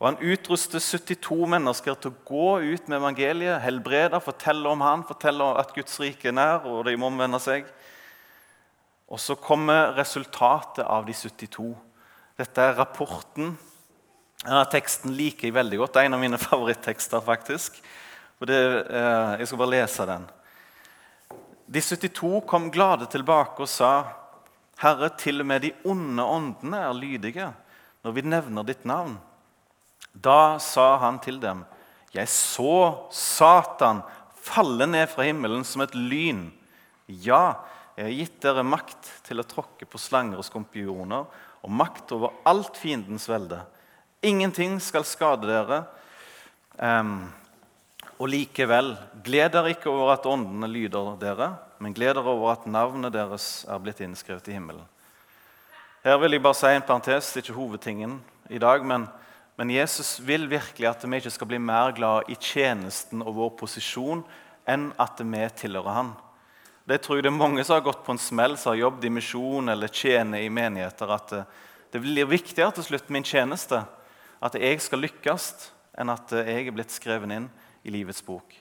Og 0.00 0.06
Han 0.08 0.22
utruster 0.24 0.80
72 0.80 1.44
mennesker 1.52 1.98
til 2.00 2.08
å 2.14 2.20
gå 2.24 2.52
ut 2.72 2.86
med 2.88 2.96
evangeliet, 2.96 3.60
helbrede, 3.60 4.16
fortelle 4.24 4.70
om 4.72 4.80
han, 4.80 5.04
fortelle 5.04 5.44
at 5.60 5.74
Guds 5.76 5.98
rike 6.00 6.30
er 6.30 6.32
nær, 6.38 6.64
og 6.64 6.86
de 6.88 6.94
må 6.96 7.10
omvende 7.12 7.36
seg. 7.36 7.68
Og 9.10 9.18
så 9.18 9.34
kommer 9.34 9.96
resultatet 9.96 10.84
av 10.86 11.06
de 11.06 11.14
72. 11.16 11.72
Dette 12.38 12.62
er 12.62 12.76
rapporten. 12.78 13.56
Denne 14.44 14.66
teksten 14.70 15.12
liker 15.16 15.48
jeg 15.48 15.56
veldig 15.56 15.80
godt. 15.80 15.96
Det 15.96 16.02
er 16.02 16.10
en 16.10 16.16
av 16.16 16.22
mine 16.22 16.38
favorittekster. 16.48 17.24
faktisk. 17.24 17.80
Det, 18.40 18.56
eh, 18.56 19.32
jeg 19.40 19.48
skal 19.50 19.60
bare 19.60 19.74
lese 19.74 20.06
den. 20.08 20.28
De 21.70 21.82
72 21.84 22.40
kom 22.48 22.70
glade 22.72 23.06
tilbake 23.10 23.62
og 23.62 23.68
sa, 23.68 24.16
'Herre, 24.80 25.10
til 25.18 25.40
og 25.40 25.46
med 25.46 25.60
de 25.62 25.72
onde 25.84 26.24
åndene 26.24 26.78
er 26.78 26.96
lydige 26.96 27.52
når 28.02 28.12
vi 28.12 28.22
nevner 28.22 28.64
ditt 28.64 28.84
navn.' 28.84 29.18
Da 30.14 30.58
sa 30.58 30.96
han 30.98 31.18
til 31.18 31.38
dem, 31.38 31.64
'Jeg 32.14 32.28
så 32.28 33.10
Satan 33.10 34.02
falle 34.34 34.86
ned 34.86 35.06
fra 35.08 35.22
himmelen 35.22 35.64
som 35.64 35.82
et 35.82 35.94
lyn.' 35.94 36.50
'Ja, 37.08 37.54
jeg 38.00 38.06
har 38.06 38.16
gitt 38.16 38.36
dere 38.40 38.62
makt 38.64 39.08
til 39.26 39.42
å 39.42 39.44
tråkke 39.44 39.84
på 39.84 39.98
slanger 40.00 40.40
og 40.40 40.46
skompioner' 40.46 41.26
'og 41.60 41.70
makt 41.70 42.12
over 42.16 42.32
alt 42.48 42.78
fiendens 42.80 43.28
velde.' 43.28 43.66
'Ingenting 44.22 44.80
skal 44.80 45.04
skade 45.04 45.44
dere.' 45.44 45.84
Um, 46.80 47.28
og 48.16 48.30
likevel, 48.32 48.96
gled 49.22 49.52
dere 49.52 49.74
ikke 49.74 49.90
over 49.92 50.14
at 50.14 50.24
åndene 50.24 50.68
lyder 50.68 51.18
dere, 51.20 51.50
men 51.78 51.92
gled 51.92 52.14
dere 52.16 52.32
over 52.32 52.54
at 52.54 52.64
navnet 52.64 53.12
deres 53.12 53.66
er 53.68 53.78
blitt 53.84 54.00
innskrevet 54.00 54.48
i 54.48 54.56
himmelen. 54.56 54.88
Her 56.02 56.16
vil 56.16 56.32
jeg 56.32 56.42
bare 56.42 56.56
si 56.56 56.72
en 56.72 56.86
parentes, 56.88 57.34
det 57.34 57.42
er 57.42 57.44
ikke 57.44 57.58
hovedtingen 57.60 58.16
i 58.48 58.58
dag, 58.58 58.80
men, 58.80 59.04
men 59.60 59.70
Jesus 59.70 60.16
vil 60.24 60.48
virkelig 60.48 60.88
at 60.88 61.04
vi 61.04 61.20
ikke 61.20 61.36
skal 61.36 61.52
bli 61.52 61.60
mer 61.60 61.92
glad 61.92 62.32
i 62.32 62.36
tjenesten 62.40 63.20
og 63.20 63.36
vår 63.36 63.50
posisjon 63.60 64.24
enn 64.64 64.88
at 64.96 65.20
vi 65.20 65.44
tilhører 65.60 65.96
Han. 66.00 66.16
Det 66.90 66.98
tror 67.04 67.20
jeg 67.20 67.22
det 67.22 67.30
er 67.30 67.38
mange 67.38 67.62
som 67.62 67.76
har 67.76 67.84
gått 67.86 68.00
på 68.02 68.10
en 68.10 68.18
smell, 68.18 68.56
som 68.58 68.72
har 68.72 68.80
jobbet 68.80 69.04
i 69.06 69.12
misjon 69.14 69.70
eller 69.70 69.92
tjener 69.94 70.42
i 70.42 70.48
menigheter, 70.50 71.12
at 71.14 71.28
det, 71.30 71.42
det 71.94 72.00
blir 72.02 72.26
viktigere 72.26 72.74
til 72.74 72.88
slutt 72.88 73.12
min 73.14 73.22
tjeneste, 73.22 73.84
at 74.42 74.56
jeg 74.58 74.80
skal 74.82 75.04
lykkes, 75.04 75.46
enn 75.94 76.10
at 76.10 76.34
jeg 76.34 76.64
er 76.66 76.74
blitt 76.74 76.90
skrevet 76.90 77.30
inn 77.30 77.46
i 77.86 77.94
livets 77.94 78.24
bok. 78.26 78.56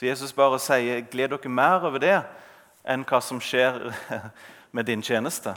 Så 0.00 0.08
Jesus 0.08 0.32
bare 0.32 0.56
sier, 0.64 1.04
'Gled 1.04 1.34
dere 1.34 1.52
mer 1.52 1.84
over 1.84 2.00
det 2.00 2.16
enn 2.88 3.04
hva 3.04 3.20
som 3.20 3.42
skjer 3.42 3.92
med 4.74 4.88
din 4.88 5.04
tjeneste'. 5.04 5.52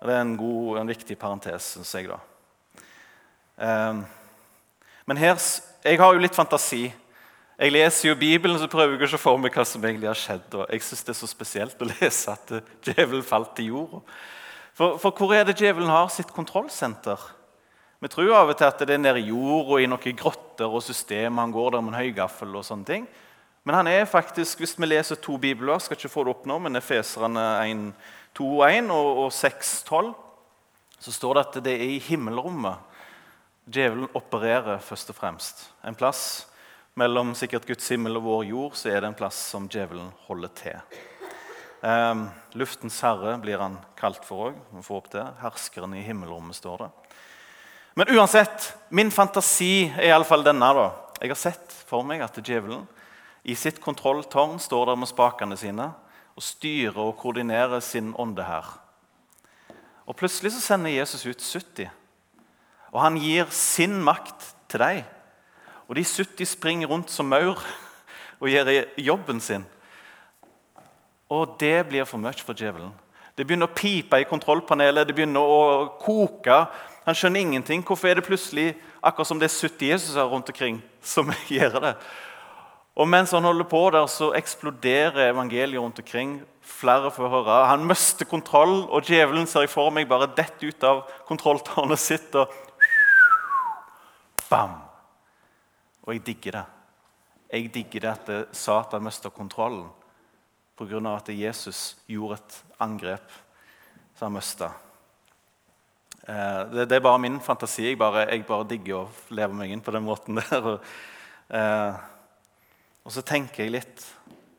Og 0.00 0.08
Det 0.08 0.16
er 0.16 0.24
en 0.24 0.36
god 0.40 0.80
en 0.80 0.88
viktig 0.88 1.18
parentes, 1.18 1.74
syns 1.76 1.94
jeg. 1.94 2.08
da. 2.08 2.18
Um, 3.60 4.06
men 5.04 5.20
her, 5.20 5.36
jeg 5.84 6.00
har 6.00 6.14
jo 6.14 6.24
litt 6.24 6.34
fantasi. 6.34 6.94
Jeg 7.62 7.70
leser 7.76 8.08
jo 8.08 8.16
Bibelen 8.18 8.58
så 8.58 8.66
prøver 8.66 8.96
jeg 8.96 9.06
å 9.06 9.08
se 9.12 9.18
for 9.22 9.38
meg 9.38 9.54
hva 9.54 9.62
som 9.62 9.84
egentlig 9.86 10.08
har 10.10 10.18
skjedd. 10.18 10.54
og 10.58 10.64
Jeg 10.66 10.82
syns 10.82 11.04
det 11.06 11.12
er 11.12 11.18
så 11.20 11.28
spesielt 11.30 11.84
å 11.84 11.86
lese 11.92 12.32
at 12.32 12.50
djevelen 12.82 13.22
falt 13.22 13.52
til 13.54 13.68
jorda. 13.70 14.00
For, 14.74 14.96
for 14.98 15.14
hvor 15.14 15.34
er 15.36 15.46
det 15.46 15.60
djevelen 15.60 15.92
har 15.92 16.10
sitt 16.10 16.32
kontrollsenter? 16.34 17.22
Vi 18.02 18.10
tror 18.10 18.34
av 18.34 18.50
og 18.50 18.58
til 18.58 18.66
at 18.66 18.82
det 18.82 18.96
er 18.96 19.04
nede 19.04 19.22
i 19.22 19.30
jorda, 19.30 19.78
i 19.78 19.86
noen 19.86 20.18
grotter 20.18 20.74
og 20.74 20.82
systemer. 20.82 21.44
Han 21.44 21.54
går 21.54 21.76
der 21.76 21.86
med 21.86 21.94
en 21.94 22.00
høygaffel 22.00 22.58
og 22.58 22.66
sånne 22.66 22.88
ting. 22.88 23.06
Men 23.62 23.78
han 23.78 23.94
er 23.94 24.10
faktisk, 24.10 24.58
hvis 24.58 24.74
vi 24.74 24.90
leser 24.90 25.22
to 25.22 25.38
bibler, 25.38 25.78
skal 25.78 25.94
ikke 25.94 26.10
få 26.10 26.26
det 26.26 26.34
opp 26.34 26.50
nå, 26.50 26.58
men 26.66 26.82
Efeserne 26.82 27.46
2.1 28.34 28.90
og, 28.90 29.26
og 29.28 29.34
6.12, 29.38 30.14
så 30.98 31.14
står 31.14 31.38
det 31.38 31.46
at 31.46 31.64
det 31.68 31.78
er 31.78 31.90
i 31.94 32.02
himmelrommet 32.10 32.90
djevelen 33.70 34.10
opererer 34.18 34.82
først 34.82 35.14
og 35.14 35.22
fremst. 35.22 35.68
En 35.86 35.94
plass 35.94 36.48
mellom 36.98 37.32
sikkert 37.38 37.66
Guds 37.66 37.88
himmel 37.92 38.18
og 38.18 38.26
vår 38.26 38.44
jord 38.50 38.76
så 38.76 38.90
er 38.92 39.00
det 39.00 39.12
en 39.12 39.18
plass 39.18 39.38
som 39.52 39.68
djevelen 39.70 40.10
holder 40.26 40.52
til. 40.58 40.98
Um, 41.82 42.28
luftens 42.54 43.00
herre 43.02 43.34
blir 43.42 43.58
han 43.58 43.78
kalt 43.98 44.22
for 44.26 44.52
òg. 44.52 44.58
Herskeren 45.42 45.96
i 45.98 46.04
himmelrommet, 46.06 46.56
står 46.56 46.84
det. 46.84 46.90
Men 47.98 48.12
uansett, 48.14 48.70
min 48.94 49.10
fantasi 49.10 49.88
er 49.90 50.12
iallfall 50.12 50.44
denne. 50.46 50.68
da. 50.76 50.90
Jeg 51.20 51.32
har 51.32 51.40
sett 51.40 51.74
for 51.88 52.06
meg 52.06 52.22
at 52.24 52.38
djevelen 52.38 52.86
i 53.42 53.56
sitt 53.58 53.80
kontrolltårn 53.82 54.60
står 54.62 54.92
der 54.92 55.00
med 55.00 55.10
spakene 55.10 55.58
sine 55.58 55.90
og 56.36 56.44
styrer 56.44 57.00
og 57.02 57.16
koordinerer 57.20 57.82
sin 57.84 58.14
ånde 58.14 58.46
her. 58.46 58.68
Og 60.06 60.16
Plutselig 60.16 60.54
så 60.54 60.62
sender 60.62 60.94
Jesus 60.94 61.26
ut 61.26 61.42
70, 61.42 61.90
og 62.92 63.00
han 63.00 63.18
gir 63.20 63.50
sin 63.54 63.98
makt 64.04 64.52
til 64.70 64.82
deg. 64.82 65.02
Og 65.92 65.96
de 65.98 66.04
70 66.08 66.48
springer 66.48 66.88
rundt 66.88 67.10
som 67.12 67.26
maur 67.28 67.58
og 68.40 68.48
gjør 68.48 68.86
jobben 68.96 69.40
sin. 69.44 69.66
Og 71.28 71.56
det 71.60 71.82
blir 71.90 72.06
for 72.08 72.16
mye 72.16 72.32
for 72.40 72.56
djevelen. 72.56 72.94
Det 73.36 73.44
begynner 73.44 73.68
å 73.68 73.76
pipe 73.76 74.16
i 74.16 74.24
kontrollpanelet, 74.24 75.04
det 75.04 75.12
begynner 75.18 75.44
å 75.44 75.90
koke. 76.00 76.62
Han 77.04 77.16
skjønner 77.16 77.44
ingenting. 77.44 77.84
Hvorfor 77.84 78.08
er 78.08 78.16
det 78.16 78.24
plutselig 78.24 78.70
akkurat 79.04 79.28
som 79.28 79.40
det 79.40 79.50
er 79.50 79.68
70 79.68 79.90
Jesuser 79.90 80.30
rundt 80.30 80.48
omkring 80.48 80.78
som 81.04 81.28
gjør 81.52 81.76
det? 81.84 81.90
Og 82.96 83.08
Mens 83.08 83.34
han 83.36 83.44
holder 83.44 83.68
på 83.68 83.82
der, 83.92 84.08
så 84.08 84.30
eksploderer 84.36 85.26
evangeliet 85.26 85.80
rundt 85.80 86.00
omkring. 86.00 86.38
Flere 86.64 87.10
får 87.12 87.34
høre. 87.34 87.58
Han 87.68 87.84
mister 87.88 88.28
kontroll, 88.28 88.86
og 88.88 89.04
djevelen 89.12 89.44
ser 89.44 89.66
jeg 89.66 89.74
for 89.74 89.92
meg 89.92 90.08
bare 90.08 90.30
detter 90.38 90.72
ut 90.72 90.88
av 90.88 91.04
kontrolltårnet 91.28 92.00
sitt. 92.00 92.32
og 92.32 92.48
Bam! 94.48 94.91
Og 96.02 96.14
jeg 96.14 96.24
digger 96.26 96.58
det. 96.58 96.64
Jeg 97.52 97.72
digger 97.74 98.00
det 98.00 98.12
at 98.12 98.56
Satan 98.56 99.04
mista 99.04 99.30
kontrollen 99.30 99.90
pga. 100.76 101.16
at 101.16 101.28
Jesus 101.28 101.96
gjorde 102.06 102.40
et 102.40 102.62
angrep 102.80 103.28
som 104.16 104.26
han 104.26 104.32
mista. 104.32 104.72
Eh, 106.26 106.60
det, 106.70 106.86
det, 106.86 106.96
er 106.96 107.04
bare 107.04 107.18
min 107.18 107.40
fantasi. 107.40 107.88
Jeg 107.88 107.98
bare, 107.98 108.26
jeg 108.30 108.46
bare, 108.46 108.68
digger 108.68 109.02
å 109.02 109.34
leve 109.34 109.54
meg 109.54 109.70
inn 109.70 109.82
på 109.82 109.94
den 109.94 110.04
måten 110.06 110.38
der. 110.40 110.78
Eh, 111.50 112.00
og 113.02 113.12
så 113.12 113.22
tenker 113.26 113.64
jeg 113.64 113.74
litt 113.74 114.04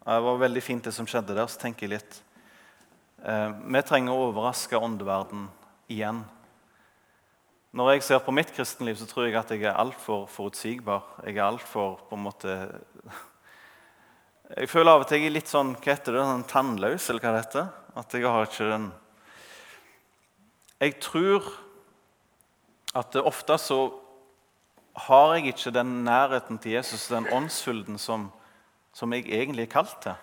Det 0.04 0.16
var 0.26 0.42
veldig 0.42 0.62
fint, 0.62 0.84
det 0.84 0.92
som 0.92 1.08
skjedde 1.08 1.34
der. 1.34 1.48
så 1.48 1.62
tenker 1.62 1.88
jeg 1.88 1.96
litt 1.96 2.18
eh, 3.24 3.50
Vi 3.50 3.82
trenger 3.88 4.14
å 4.14 4.30
overraske 4.30 4.78
åndeverden 4.78 5.48
igjen. 5.88 6.24
Når 7.74 7.96
jeg 7.96 8.03
ser 8.06 8.20
på 8.22 8.34
mitt 8.36 8.51
kristenliv, 8.53 9.00
så 9.00 9.08
tror 9.10 9.25
jeg 9.25 9.34
at 9.39 9.50
jeg 9.50 9.63
er 9.65 9.80
altfor 9.82 10.27
forutsigbar. 10.30 11.08
Jeg 11.25 11.39
er 11.39 11.48
altfor 11.48 11.96
på 12.06 12.13
en 12.13 12.22
måte 12.22 12.51
Jeg 14.53 14.70
føler 14.70 14.92
av 14.92 15.01
og 15.01 15.08
til 15.10 15.24
jeg 15.24 15.32
er 15.32 15.34
litt 15.34 15.50
sånn 15.50 15.72
hva 15.74 15.96
heter 15.96 16.13
det, 16.13 16.25
sånn 16.27 16.46
tannløs, 16.51 17.08
eller 17.10 17.24
hva 17.24 17.32
det 17.34 17.42
heter. 17.42 17.72
At 17.98 18.13
jeg 18.13 18.27
har 18.30 18.46
ikke 18.46 18.68
den 18.70 18.86
Jeg 20.84 21.00
tror 21.01 21.50
at 22.94 23.18
ofte 23.24 23.58
så 23.58 23.80
har 25.08 25.34
jeg 25.34 25.56
ikke 25.56 25.74
den 25.74 26.03
nærheten 26.06 26.62
til 26.62 26.75
Jesus, 26.77 27.08
den 27.10 27.25
åndsfylden 27.25 27.98
som, 27.98 28.27
som 28.94 29.18
jeg 29.18 29.25
egentlig 29.34 29.65
er 29.65 29.74
kalt 29.74 29.98
til. 30.06 30.13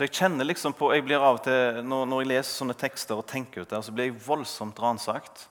Så 0.00 0.06
jeg 0.06 0.16
kjenner 0.16 0.46
liksom 0.48 0.72
på, 0.72 0.86
jeg 0.96 1.02
blir 1.04 1.20
av 1.20 1.36
og 1.36 1.42
til, 1.44 1.82
når, 1.84 2.06
når 2.08 2.22
jeg 2.22 2.28
leser 2.30 2.54
sånne 2.56 2.74
tekster 2.80 3.18
og 3.20 3.26
tenker 3.28 3.66
ut 3.66 3.68
der, 3.68 3.82
så 3.84 3.92
blir 3.92 4.06
jeg 4.06 4.22
voldsomt 4.24 4.78
ransakt. 4.80 5.42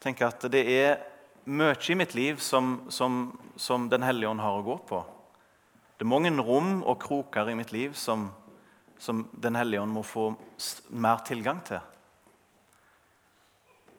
Tenker 0.00 0.30
at 0.30 0.46
det 0.48 0.62
er 0.72 1.02
mye 1.44 1.76
i 1.76 1.96
mitt 2.00 2.14
liv 2.16 2.38
som, 2.40 2.86
som, 2.88 3.26
som 3.60 3.90
Den 3.92 4.06
hellige 4.08 4.30
ånd 4.30 4.40
har 4.40 4.56
å 4.56 4.62
gå 4.64 4.76
på. 4.88 5.00
Det 6.00 6.06
er 6.06 6.08
mange 6.08 6.32
rom 6.38 6.78
og 6.80 6.96
kroker 7.02 7.50
i 7.52 7.56
mitt 7.58 7.74
liv 7.76 7.92
som, 7.92 8.30
som 8.96 9.20
Den 9.36 9.60
hellige 9.60 9.84
ånd 9.84 9.92
må 9.98 10.00
få 10.00 10.30
mer 10.88 11.20
tilgang 11.28 11.60
til. 11.68 11.84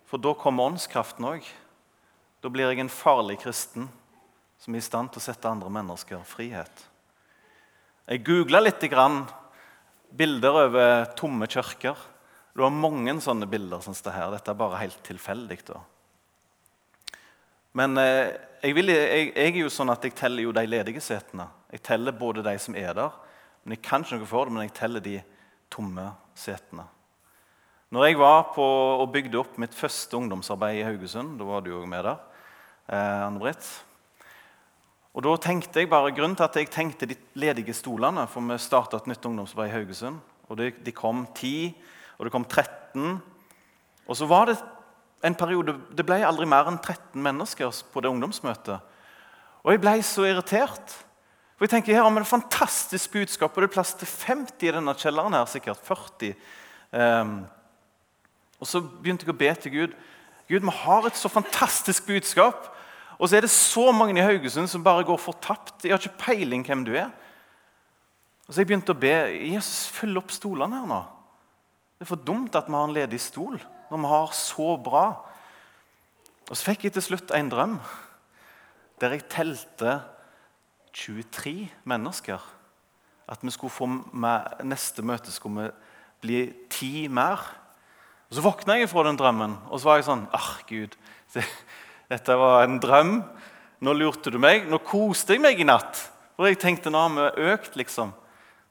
For 0.10 0.18
da 0.18 0.34
kommer 0.34 0.72
åndskraften 0.72 1.30
òg. 1.30 1.46
Da 2.42 2.50
blir 2.50 2.74
jeg 2.74 2.82
en 2.82 2.90
farlig 2.90 3.38
kristen 3.46 3.86
som 4.58 4.74
er 4.74 4.82
i 4.82 4.90
stand 4.90 5.14
til 5.14 5.22
å 5.22 5.28
sette 5.30 5.54
andre 5.54 5.70
mennesker 5.78 6.26
frihet. 6.26 6.88
Jeg 8.10 8.26
googla 8.26 8.66
litt 8.66 8.82
grann, 8.90 9.22
bilder 10.18 10.60
over 10.68 11.06
tomme 11.18 11.48
kirker. 11.50 11.98
Det 12.54 12.62
var 12.62 12.74
mange 12.74 13.16
sånne 13.22 13.48
bilder. 13.50 13.82
som 13.82 13.94
det 13.94 14.14
her. 14.14 14.32
Dette 14.32 14.52
er 14.52 14.60
bare 14.60 14.82
helt 14.82 15.02
tilfeldig. 15.04 15.60
Men 17.74 17.98
eh, 17.98 18.34
jeg, 18.62 18.76
vil, 18.78 18.94
jeg, 18.94 19.32
jeg, 19.34 19.54
er 19.54 19.62
jo 19.64 19.70
sånn 19.74 19.90
at 19.90 20.04
jeg 20.06 20.14
teller 20.16 20.46
jo 20.46 20.54
de 20.54 20.66
ledige 20.68 21.02
setene. 21.02 21.48
Jeg 21.74 21.82
teller 21.82 22.14
både 22.14 22.44
de 22.46 22.54
som 22.62 22.76
er 22.78 22.94
der, 22.94 23.16
men 23.64 23.76
jeg 23.76 23.82
kan 23.82 24.06
ikke 24.06 24.20
noe 24.22 24.30
for 24.30 24.46
det, 24.46 24.54
men 24.54 24.68
jeg 24.68 24.76
teller 24.78 25.02
de 25.02 25.16
tomme 25.74 26.06
setene. 26.38 26.86
Når 27.94 28.08
jeg 28.08 28.18
var 28.18 28.48
på 28.54 28.66
og 28.66 29.10
bygde 29.14 29.38
opp 29.38 29.58
mitt 29.62 29.74
første 29.78 30.18
ungdomsarbeid 30.18 30.80
i 30.80 30.86
Haugesund 30.86 31.36
Da 31.38 31.46
var 31.46 31.62
du 31.62 31.76
òg 31.78 31.86
med 31.90 32.06
der. 32.06 32.22
Eh, 32.90 33.26
Anne 33.26 33.42
Britt. 33.42 33.66
Og 35.14 35.22
da 35.22 35.36
tenkte 35.38 35.84
jeg 35.84 35.90
bare, 35.92 36.14
Grunnen 36.16 36.36
til 36.36 36.48
at 36.48 36.56
jeg 36.58 36.72
tenkte 36.74 37.06
de 37.10 37.18
ledige 37.38 37.76
stolene 37.78 38.26
For 38.28 38.42
vi 38.42 38.58
starta 38.58 38.98
et 38.98 39.10
nytt 39.10 39.26
ungdomsarbeid 39.26 39.70
i 39.70 39.76
Haugesund. 39.76 40.20
og 40.50 40.58
det, 40.58 40.86
De 40.86 40.92
kom 40.92 41.28
10, 41.36 41.76
og 42.18 42.26
det 42.26 42.32
kom 42.32 42.46
13. 42.46 43.22
Og 44.08 44.18
så 44.18 44.26
var 44.26 44.46
det 44.46 44.58
en 45.24 45.36
periode 45.36 45.78
Det 45.96 46.06
ble 46.06 46.26
aldri 46.26 46.46
mer 46.46 46.68
enn 46.68 46.82
13 46.82 47.22
mennesker 47.22 47.72
på 47.94 48.02
det 48.02 48.10
ungdomsmøtet. 48.10 48.80
Og 49.64 49.72
jeg 49.72 49.82
ble 49.82 50.02
så 50.04 50.26
irritert. 50.28 50.98
For 51.56 51.66
jeg 51.66 51.70
tenker, 51.70 51.94
Her 51.94 52.04
har 52.04 52.12
vi 52.12 52.20
et 52.20 52.28
fantastisk 52.28 53.12
budskap, 53.12 53.54
og 53.56 53.62
det 53.62 53.70
er 53.70 53.74
plass 53.74 53.94
til 53.94 54.08
50 54.08 54.68
i 54.68 54.72
denne 54.72 54.94
kjelleren. 54.94 55.34
her, 55.34 55.46
sikkert 55.46 55.78
40. 55.78 56.36
Um, 56.92 57.00
ehm, 57.00 57.46
og 58.60 58.68
så 58.68 58.82
begynte 58.82 59.26
jeg 59.26 59.34
å 59.34 59.38
be 59.38 59.54
til 59.56 59.72
Gud. 59.72 59.96
Gud, 60.50 60.60
vi 60.60 60.70
har 60.84 61.06
et 61.08 61.16
så 61.16 61.30
fantastisk 61.30 62.06
budskap. 62.08 62.73
Og 63.24 63.30
så 63.32 63.38
er 63.38 63.46
det 63.46 63.54
så 63.56 63.86
mange 63.96 64.20
i 64.20 64.26
Haugesund 64.26 64.68
som 64.68 64.84
bare 64.84 65.06
går 65.08 65.20
fortapt. 65.22 65.86
Jeg 65.86 65.94
har 65.94 66.02
ikke 66.02 66.26
peiling 66.26 66.66
hvem 66.68 66.82
du 66.84 66.92
er. 66.92 67.08
Og 68.44 68.52
så 68.52 68.60
jeg 68.60 68.68
begynte 68.68 68.92
å 68.92 69.00
be 69.00 69.14
Jesus, 69.48 69.86
følg 69.96 70.20
opp 70.20 70.34
stolene 70.36 70.82
her 70.82 70.90
nå. 70.90 70.98
Det 71.96 72.04
er 72.04 72.10
for 72.10 72.26
dumt 72.28 72.58
at 72.60 72.68
vi 72.68 72.76
har 72.76 72.90
en 72.90 72.96
ledig 72.98 73.22
stol 73.24 73.56
når 73.88 74.02
vi 74.02 74.10
har 74.12 74.34
så 74.36 74.74
bra. 74.84 75.06
Og 76.50 76.52
så 76.52 76.66
fikk 76.68 76.84
jeg 76.84 76.98
til 76.98 77.06
slutt 77.06 77.32
en 77.32 77.52
drøm 77.54 77.78
der 79.00 79.16
jeg 79.16 79.30
telte 79.32 79.96
23 80.92 81.70
mennesker. 81.88 82.44
At 83.32 83.40
vi 83.40 83.56
skulle 83.56 83.72
få 83.72 83.88
med, 83.88 84.52
neste 84.68 85.04
møte 85.06 85.32
skulle 85.32 85.64
vi 85.64 85.72
bli 86.24 86.42
ti 86.68 87.08
mer. 87.08 87.40
Og 88.28 88.36
Så 88.36 88.44
våkna 88.44 88.76
jeg 88.82 88.92
fra 88.92 89.08
den 89.08 89.20
drømmen, 89.20 89.56
og 89.70 89.80
så 89.80 89.88
var 89.88 90.00
jeg 90.02 90.10
sånn 90.12 90.28
ah, 90.36 90.58
Gud, 90.68 90.96
det, 91.34 91.44
dette 92.14 92.36
var 92.38 92.64
en 92.64 92.80
drøm. 92.82 93.16
Nå 93.84 93.94
lurte 93.98 94.32
du 94.32 94.40
meg. 94.42 94.68
Nå 94.70 94.80
koste 94.86 95.36
jeg 95.36 95.44
meg 95.44 95.60
i 95.60 95.68
natt. 95.68 95.98
For 96.38 96.50
jeg 96.50 96.60
tenkte 96.62 96.92
nå 96.94 97.02
har 97.02 97.14
vi 97.16 97.48
økt, 97.54 97.78
liksom. 97.80 98.14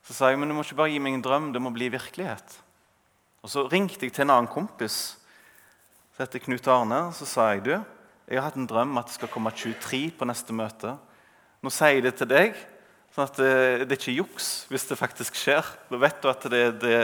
Så 0.07 0.14
sa 0.16 0.31
jeg 0.31 0.40
men 0.40 0.50
du 0.50 0.57
må 0.57 0.64
ikke 0.66 0.78
bare 0.81 0.92
gi 0.92 1.00
meg 1.02 1.16
en 1.16 1.24
drøm, 1.24 1.50
det 1.55 1.62
må 1.62 1.70
bli 1.74 1.90
virkelighet. 1.92 2.57
Og 3.42 3.50
Så 3.50 3.66
ringte 3.70 4.07
jeg 4.07 4.14
til 4.14 4.26
en 4.26 4.35
annen 4.37 4.50
kompis 4.50 5.18
som 6.14 6.24
heter 6.24 6.42
Knut 6.42 6.68
Arne. 6.70 7.05
Så 7.14 7.26
sa 7.26 7.52
jeg 7.52 7.64
du, 7.66 7.74
jeg 8.26 8.38
har 8.38 8.48
hatt 8.48 8.59
en 8.59 8.68
drøm 8.70 8.98
at 8.98 9.11
det 9.11 9.16
skal 9.16 9.31
komme 9.31 9.55
23 9.55 10.11
på 10.18 10.28
neste 10.28 10.55
møte. 10.55 10.96
Nå 11.62 11.70
sier 11.70 11.98
jeg 11.98 12.07
det 12.07 12.16
til 12.18 12.31
deg, 12.31 12.57
sånn 13.14 13.28
at 13.28 13.38
det, 13.38 13.52
det 13.87 13.94
er 13.94 14.00
ikke 14.00 14.18
juks 14.18 14.50
hvis 14.70 14.87
det 14.90 14.98
faktisk 14.98 15.38
skjer. 15.38 15.66
Da 15.90 16.00
vet 16.02 16.22
du 16.22 16.31
at 16.31 16.46
det, 16.50 16.64
det, 16.83 16.96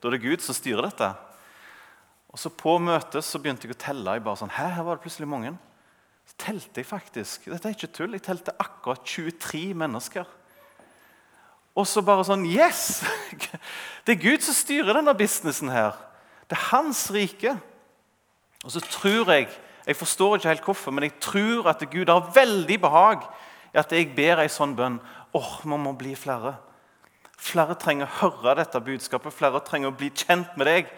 da 0.00 0.12
er 0.12 0.24
Gud 0.24 0.44
som 0.44 0.56
styrer 0.56 0.88
dette. 0.88 1.12
Og 2.32 2.40
så 2.40 2.50
På 2.50 2.78
møtet 2.82 3.24
så 3.24 3.38
begynte 3.40 3.68
jeg 3.68 3.76
å 3.76 3.80
telle. 3.80 4.16
Jeg 4.16 4.24
bare 4.24 4.40
sånn, 4.40 4.52
Hæ, 4.52 4.68
her 4.76 4.86
var 4.86 4.98
det 4.98 5.06
plutselig 5.06 5.28
mange. 5.30 5.54
Så 6.26 6.34
telte 6.42 6.82
jeg 6.82 6.88
faktisk. 6.88 7.46
Dette 7.50 7.70
er 7.70 7.76
ikke 7.76 7.92
tull. 7.94 8.16
Jeg 8.16 8.26
telte 8.26 8.56
akkurat 8.60 9.04
23 9.06 9.70
mennesker. 9.78 10.26
Og 11.76 11.86
så 11.88 12.02
bare 12.04 12.24
sånn 12.26 12.46
Yes! 12.48 13.04
Det 14.06 14.16
er 14.16 14.22
Gud 14.22 14.44
som 14.44 14.56
styrer 14.56 14.98
denne 14.98 15.14
businessen 15.16 15.70
her. 15.72 15.96
Det 16.46 16.56
er 16.56 16.68
hans 16.70 17.06
rike. 17.14 17.56
Og 18.64 18.74
så 18.74 18.82
tror 18.82 19.32
jeg 19.34 19.48
Jeg 19.86 19.96
forstår 19.96 20.36
ikke 20.36 20.48
helt 20.50 20.64
hvorfor, 20.66 20.90
men 20.90 21.04
jeg 21.06 21.12
tror 21.22 21.68
at 21.70 21.82
Gud 21.90 22.08
har 22.10 22.32
veldig 22.34 22.80
behag 22.82 23.20
i 23.70 23.78
at 23.78 23.92
jeg 23.94 24.08
ber 24.16 24.40
ei 24.42 24.48
sånn 24.50 24.72
bønn. 24.74 24.96
Åh, 25.30 25.38
oh, 25.38 25.60
vi 25.62 25.78
må 25.78 25.92
bli 25.94 26.16
flere. 26.18 26.56
Flere 27.38 27.76
trenger 27.78 28.08
å 28.08 28.32
høre 28.32 28.56
dette 28.58 28.80
budskapet. 28.82 29.30
Flere 29.30 29.60
trenger 29.62 29.92
å 29.92 29.94
bli 29.94 30.08
kjent 30.10 30.56
med 30.58 30.66
deg. 30.66 30.90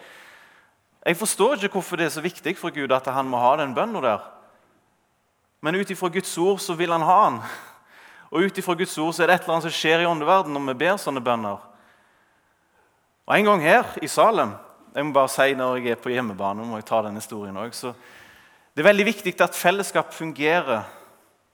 Jeg 1.05 1.17
forstår 1.17 1.63
ikke 1.63 1.79
hvorfor 1.79 1.99
det 1.99 2.09
er 2.09 2.13
så 2.13 2.21
viktig 2.23 2.57
for 2.59 2.73
Gud 2.75 2.91
at 2.91 3.07
han 3.13 3.29
må 3.29 3.39
ha 3.39 3.55
den 3.61 3.75
bønna 3.75 4.01
der. 4.03 4.25
Men 5.61 5.75
ut 5.75 5.89
ifra 5.91 6.09
Guds 6.11 6.37
ord 6.37 6.59
så 6.59 6.75
vil 6.75 6.91
han 6.91 7.03
ha 7.07 7.19
den. 7.29 7.39
Og 8.31 8.45
ut 8.45 8.57
ifra 8.57 8.75
Guds 8.77 8.97
ord 8.97 9.13
så 9.15 9.23
er 9.23 9.31
det 9.31 9.39
et 9.39 9.47
eller 9.47 9.57
annet 9.57 9.67
som 9.69 9.75
skjer 9.75 10.03
i 10.03 10.09
åndeverden 10.09 10.53
når 10.53 10.67
vi 10.67 10.77
ber 10.83 10.99
sånne 11.01 11.23
bønner. 11.23 11.63
Og 13.27 13.35
En 13.37 13.45
gang 13.45 13.61
her 13.61 13.97
i 14.01 14.07
Salem 14.07 14.55
jeg 14.95 15.05
må 15.05 15.13
bare 15.13 15.29
si 15.29 15.53
Når 15.53 15.75
jeg 15.77 15.91
er 15.93 15.99
på 16.01 16.09
hjemmebane, 16.09 16.65
må 16.65 16.79
jeg 16.79 16.85
ta 16.89 17.01
den 17.05 17.15
historien 17.15 17.55
så 17.71 17.93
Det 18.73 18.81
er 18.81 18.89
veldig 18.89 19.05
viktig 19.05 19.35
at 19.41 19.55
fellesskap 19.55 20.13
fungerer 20.13 20.83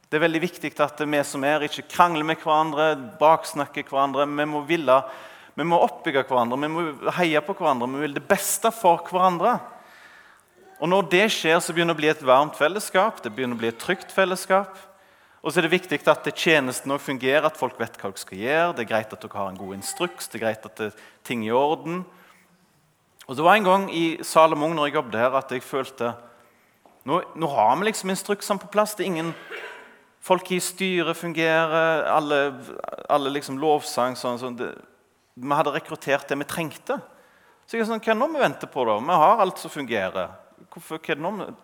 det 0.05 0.19
er 0.19 0.21
veldig 0.29 0.41
viktig 0.43 0.69
at 0.79 1.01
vi 1.01 1.19
som 1.25 1.43
er, 1.43 1.63
ikke 1.65 1.89
krangler 1.89 2.23
med 2.23 2.37
hverandre, 2.37 2.93
baksnakker 3.19 3.83
hverandre. 3.89 4.27
Vi 4.29 4.45
må 4.45 4.61
ville, 4.61 4.99
vi 5.55 5.63
må 5.63 5.79
oppbygge 5.79 6.25
hverandre, 6.27 6.59
vi 6.59 6.71
må 6.71 7.13
heie 7.15 7.39
på 7.43 7.55
hverandre. 7.55 7.87
Vi 7.93 8.03
vil 8.03 8.17
det 8.17 8.25
beste 8.27 8.71
for 8.75 9.05
hverandre. 9.07 9.59
Og 10.83 10.89
Når 10.91 11.07
det 11.13 11.29
skjer, 11.31 11.61
så 11.63 11.71
begynner 11.71 11.95
det 11.95 11.97
å 11.97 12.01
bli 12.01 12.11
et 12.11 12.25
varmt 12.27 12.57
fellesskap, 12.59 13.21
det 13.23 13.31
begynner 13.31 13.55
å 13.55 13.61
bli 13.61 13.71
et 13.71 13.79
trygt 13.79 14.11
fellesskap. 14.11 14.75
Og 15.39 15.53
så 15.53 15.61
er 15.61 15.67
det 15.67 15.75
viktig 15.77 16.01
at 16.09 16.27
tjenesten 16.35 16.91
også 16.91 17.11
fungerer, 17.11 17.45
at 17.45 17.57
folk 17.57 17.77
vet 17.79 17.95
hva 18.01 18.09
de 18.11 18.19
skal 18.19 18.39
gjøre. 18.41 18.73
Det 18.75 18.83
er 18.83 18.89
greit 18.89 19.13
at 19.13 19.21
dere 19.21 19.39
har 19.39 19.51
en 19.51 19.59
god 19.59 19.75
instruks, 19.77 20.27
det 20.27 20.39
er 20.39 20.43
greit 20.47 20.65
at 20.65 20.79
det 20.81 20.87
er 20.89 21.03
ting 21.23 21.45
i 21.45 21.53
orden. 21.53 22.03
Og 23.27 23.35
Det 23.35 23.45
var 23.45 23.55
en 23.55 23.69
gang 23.69 23.85
i 23.93 24.17
Salomon 24.21 24.75
når 24.75 24.89
jeg 24.89 24.97
jobbet 24.97 25.21
her, 25.21 25.37
at 25.37 25.51
jeg 25.53 25.63
følte 25.63 26.11
nå, 27.05 27.21
nå 27.37 27.47
har 27.53 27.77
vi 27.77 27.85
liksom 27.85 28.09
instruksene 28.09 28.59
på 28.59 28.71
plass. 28.73 28.97
Det 28.97 29.05
er 29.05 29.13
ingen 29.13 29.33
Folk 30.25 30.49
i 30.49 30.57
styret 30.57 31.13
fungerer, 31.13 32.07
alle, 32.09 32.37
alle 33.13 33.29
liksom 33.29 33.59
lovsang 33.61 34.15
sånn, 34.17 34.39
sånn. 34.41 34.55
Det, 34.57 34.71
vi 35.35 35.51
hadde 35.51 35.73
rekruttert 35.75 36.29
det 36.29 36.37
vi 36.39 36.47
trengte. 36.47 36.99
Så 37.65 37.79
jeg 37.79 37.87
sånn, 37.89 37.99
hva 37.99 38.13
er 38.13 38.15
det 38.15 38.21
nå 38.21 38.29
vi 38.31 38.43
venter 38.43 38.69
på? 38.71 38.85
da? 38.87 38.99
Vi 39.03 39.17
har 39.23 39.41
alt 39.43 39.59
som 39.59 39.73
fungerer. 39.73 40.35
Hvorfor, 40.71 41.01
hva 41.01 41.15
er 41.15 41.21
det. 41.41 41.55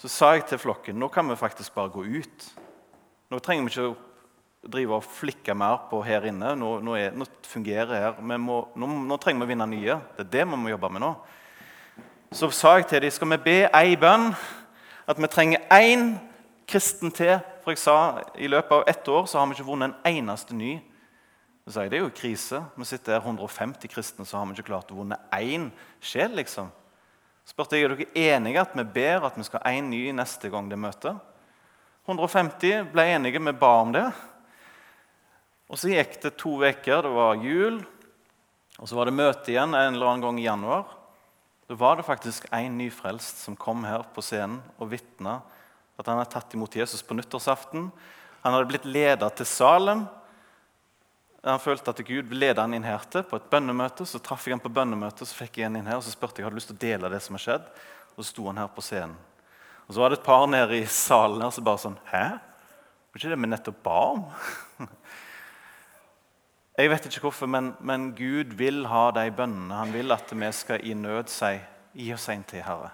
Så 0.00 0.08
sa 0.10 0.32
jeg 0.34 0.46
til 0.48 0.58
flokken 0.58 0.96
nå 0.98 1.10
kan 1.12 1.28
vi 1.28 1.36
faktisk 1.38 1.74
bare 1.76 1.92
gå 1.92 2.04
ut. 2.06 2.46
Nå 3.30 3.38
trenger 3.44 3.66
vi 3.66 3.72
ikke 3.72 3.90
å 3.90 4.70
drive 4.72 4.96
og 4.96 5.06
flikke 5.06 5.54
mer 5.58 5.84
på 5.90 6.00
her 6.06 6.24
inne. 6.30 6.54
Nå, 6.58 6.72
nå, 6.84 6.96
er, 6.98 7.14
nå 7.16 7.26
fungerer 7.48 7.92
her. 7.92 8.18
Må, 8.22 8.62
nå, 8.78 8.88
nå, 9.10 9.18
trenger 9.20 9.42
vi 9.42 9.48
å 9.48 9.52
vinne 9.52 9.68
nye. 9.70 9.98
Det 10.16 10.26
er 10.26 10.32
det 10.36 10.44
vi 10.48 10.58
må 10.58 10.72
jobbe 10.72 10.90
med 10.94 11.04
nå. 11.04 11.12
Så 12.32 12.48
sa 12.54 12.76
jeg 12.78 12.88
til 12.88 13.04
dem 13.04 13.12
skal 13.12 13.32
vi 13.34 13.40
be 13.44 13.56
ei 13.68 13.96
bønn. 14.00 14.30
At 15.10 15.18
vi 15.20 15.28
trenger 15.28 15.66
én 15.74 16.14
kristen 16.70 17.12
til. 17.14 17.36
For 17.64 17.74
jeg 17.74 17.82
sa 17.82 17.96
i 18.38 18.50
løpet 18.50 18.78
av 18.78 18.88
ett 18.90 19.08
år 19.10 19.26
så 19.30 19.40
har 19.40 19.50
vi 19.50 19.58
ikke 19.58 19.68
vunnet 19.68 19.92
en 19.92 20.18
eneste 20.22 20.56
ny. 20.56 20.78
Så 21.64 21.72
sa 21.72 21.82
jeg, 21.82 21.90
Det 21.90 21.98
er 21.98 22.04
jo 22.04 22.14
krise. 22.14 22.64
Vi 22.76 22.84
sitter 22.84 23.18
her 23.18 23.26
150 23.26 23.88
kristne, 23.88 24.26
så 24.26 24.38
har 24.38 24.46
vi 24.46 24.56
ikke 24.56 24.70
klart 24.72 24.90
å 24.90 24.98
vunne 24.98 25.18
én 25.32 25.70
sjel. 26.00 26.34
liksom 26.34 26.70
spurte 27.44 27.76
jeg 27.76 27.88
er 27.88 27.94
dere 27.96 28.06
enige 28.14 28.62
at 28.62 28.74
vi 28.78 28.84
ber 28.84 29.26
at 29.26 29.36
vi 29.36 29.44
skal 29.46 29.62
ha 29.64 29.72
én 29.74 29.90
ny 29.90 30.12
neste 30.14 30.50
gang 30.50 30.68
det 30.70 30.78
møter. 30.78 31.18
150 32.06 32.90
ble 32.92 33.04
enige, 33.14 33.42
vi 33.42 33.52
ba 33.52 33.72
om 33.82 33.92
det. 33.94 34.06
Og 35.70 35.78
Så 35.78 35.88
gikk 35.88 36.20
det 36.22 36.36
to 36.36 36.58
uker, 36.60 37.02
det 37.02 37.10
var 37.10 37.38
jul, 37.40 37.80
og 38.78 38.88
så 38.88 38.96
var 38.96 39.06
det 39.06 39.16
møte 39.16 39.52
igjen 39.52 39.74
en 39.74 39.94
eller 39.94 40.06
annen 40.06 40.24
gang 40.24 40.38
i 40.40 40.46
januar. 40.46 40.84
Da 41.68 41.74
var 41.78 41.96
det 41.96 42.04
faktisk 42.04 42.48
en 42.52 42.78
nyfrelst 42.78 43.44
som 43.44 43.56
kom 43.56 43.84
her 43.84 44.04
på 44.12 44.22
scenen 44.24 44.60
og 44.78 44.90
vitna 44.90 45.40
at 45.98 46.08
han 46.08 46.18
hadde 46.18 46.32
tatt 46.34 46.54
imot 46.56 46.74
Jesus 46.76 47.02
på 47.06 47.14
nyttårsaften. 47.14 47.90
Han 48.42 48.54
hadde 48.54 48.68
blitt 48.68 48.88
leda 48.88 49.28
til 49.30 49.46
Salem 49.46 50.04
han 51.50 51.58
følte 51.58 51.90
at 51.90 52.00
Gud 52.06 52.30
leda 52.38 52.62
han 52.62 52.74
inn 52.76 52.86
her 52.86 53.02
til 53.10 53.24
på 53.26 53.40
et 53.40 53.48
bønnemøte. 53.50 54.06
Så 54.06 54.20
traff 54.22 54.46
jeg 54.46 54.54
han 54.54 54.62
på 54.62 54.70
bønnemøtet, 54.70 55.26
så 55.26 55.34
fikk 55.34 55.58
jeg 55.58 55.66
han 55.66 55.80
inn 55.80 55.88
her, 55.90 55.98
og 55.98 56.06
så 56.06 56.14
spurte 56.14 56.38
jeg 56.38 56.46
hadde 56.46 56.60
lyst 56.60 56.70
til 56.70 56.78
å 56.78 56.84
dele 56.84 57.10
det 57.10 57.18
som 57.24 57.34
har 57.34 57.42
skjedd. 57.42 57.66
Og 58.14 58.22
så 58.22 58.28
sto 58.28 58.46
han 58.46 58.60
her 58.62 58.70
på 58.70 58.84
scenen. 58.86 59.18
Og 59.88 59.96
så 59.96 60.04
var 60.04 60.12
det 60.12 60.20
et 60.20 60.28
par 60.28 60.46
nede 60.46 60.78
i 60.78 60.86
salen 60.86 61.42
her 61.42 61.50
som 61.50 61.66
bare 61.66 61.82
sånn 61.82 61.98
Hæ? 62.12 62.24
Var 63.10 63.20
ikke 63.20 63.32
det 63.34 63.40
vi 63.42 63.50
nettopp 63.50 63.82
ba 63.84 63.98
om? 64.12 64.22
Jeg 66.78 66.88
vet 66.88 67.06
ikke 67.10 67.26
hvorfor, 67.26 67.50
men, 67.50 67.74
men, 67.84 68.12
Gud 68.16 68.54
vil 68.56 68.86
ha 68.88 69.10
de 69.12 69.26
bønnene. 69.34 69.76
Han 69.76 69.92
vil 69.92 70.14
at 70.14 70.30
vi 70.32 70.48
skal 70.56 70.86
i 70.86 70.94
nød 70.96 71.28
si 71.28 71.58
Gi 71.92 72.06
oss 72.14 72.30
en 72.32 72.44
til, 72.48 72.62
Herre. 72.64 72.88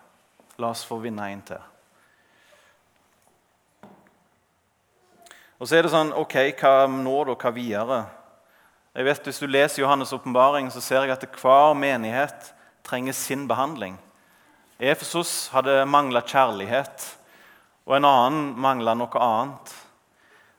La 0.58 0.72
oss 0.72 0.80
få 0.82 0.96
vinne 0.98 1.28
en 1.30 1.42
til. 1.46 1.60
Og 5.60 5.68
så 5.68 5.78
er 5.78 5.86
det 5.86 5.92
sånn 5.92 6.10
OK, 6.18 6.34
hva 6.58 6.88
nå, 6.90 7.14
da? 7.28 7.36
Hva 7.38 7.52
videre? 7.54 8.00
Jeg 8.98 9.06
vet, 9.06 9.24
Hvis 9.24 9.38
du 9.38 9.46
leser 9.46 9.82
Johannes' 9.84 10.10
åpenbaring, 10.10 10.72
ser 10.72 11.04
jeg 11.04 11.12
at 11.14 11.24
hver 11.38 11.74
menighet 11.78 12.48
trenger 12.82 13.12
sin 13.14 13.44
behandling. 13.46 13.94
Efesos 14.80 15.50
hadde 15.52 15.84
mangla 15.86 16.18
kjærlighet, 16.26 17.04
og 17.86 17.94
en 17.94 18.08
annen 18.08 18.48
mangla 18.58 18.96
noe 18.98 19.20
annet. 19.22 19.70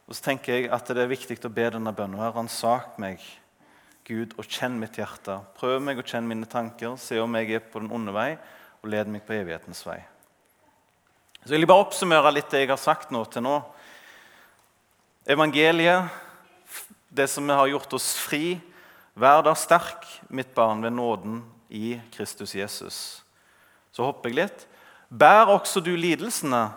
Og 0.07 0.15
så 0.15 0.23
tenker 0.23 0.53
jeg 0.53 0.69
at 0.71 0.87
det 0.87 1.03
er 1.03 1.11
viktig 1.11 1.35
å 1.43 1.51
be 1.51 1.65
denne 1.67 1.91
bønnen. 1.91 2.31
Ransak 2.31 2.95
meg, 2.97 3.19
Gud, 4.07 4.31
og 4.39 4.47
kjenn 4.47 4.79
mitt 4.79 4.95
hjerte. 4.95 5.41
Prøv 5.59 5.83
meg 5.83 5.99
og 5.99 6.07
kjenn 6.07 6.31
mine 6.31 6.47
tanker. 6.47 6.95
Se 6.95 7.19
om 7.19 7.35
jeg 7.35 7.51
er 7.51 7.59
på 7.59 7.83
den 7.83 7.91
onde 7.91 8.15
vei, 8.15 8.37
og 8.79 8.87
led 8.95 9.11
meg 9.11 9.27
på 9.27 9.35
evighetens 9.35 9.83
vei. 9.83 9.99
Så 11.43 11.51
jeg 11.51 11.59
vil 11.59 11.73
bare 11.73 11.89
oppsummere 11.89 12.31
litt 12.31 12.47
det 12.55 12.63
jeg 12.63 12.71
har 12.71 12.79
sagt 12.79 13.11
nå 13.11 13.25
til 13.27 13.43
nå. 13.43 13.59
Evangeliet 15.27 16.28
det 17.09 17.27
som 17.27 17.49
har 17.49 17.67
gjort 17.67 17.93
oss 17.93 18.13
fri. 18.17 18.59
Vær 19.19 19.43
da 19.43 19.55
sterk, 19.57 20.05
mitt 20.29 20.53
barn, 20.55 20.81
ved 20.81 20.93
nåden 20.95 21.41
i 21.69 21.99
Kristus 22.13 22.55
Jesus. 22.55 23.23
Så 23.91 24.05
hopper 24.05 24.29
jeg 24.29 24.43
litt. 24.43 24.67
Bær 25.09 25.49
også 25.49 25.81
du 25.81 25.95
lidelsene 25.97 26.69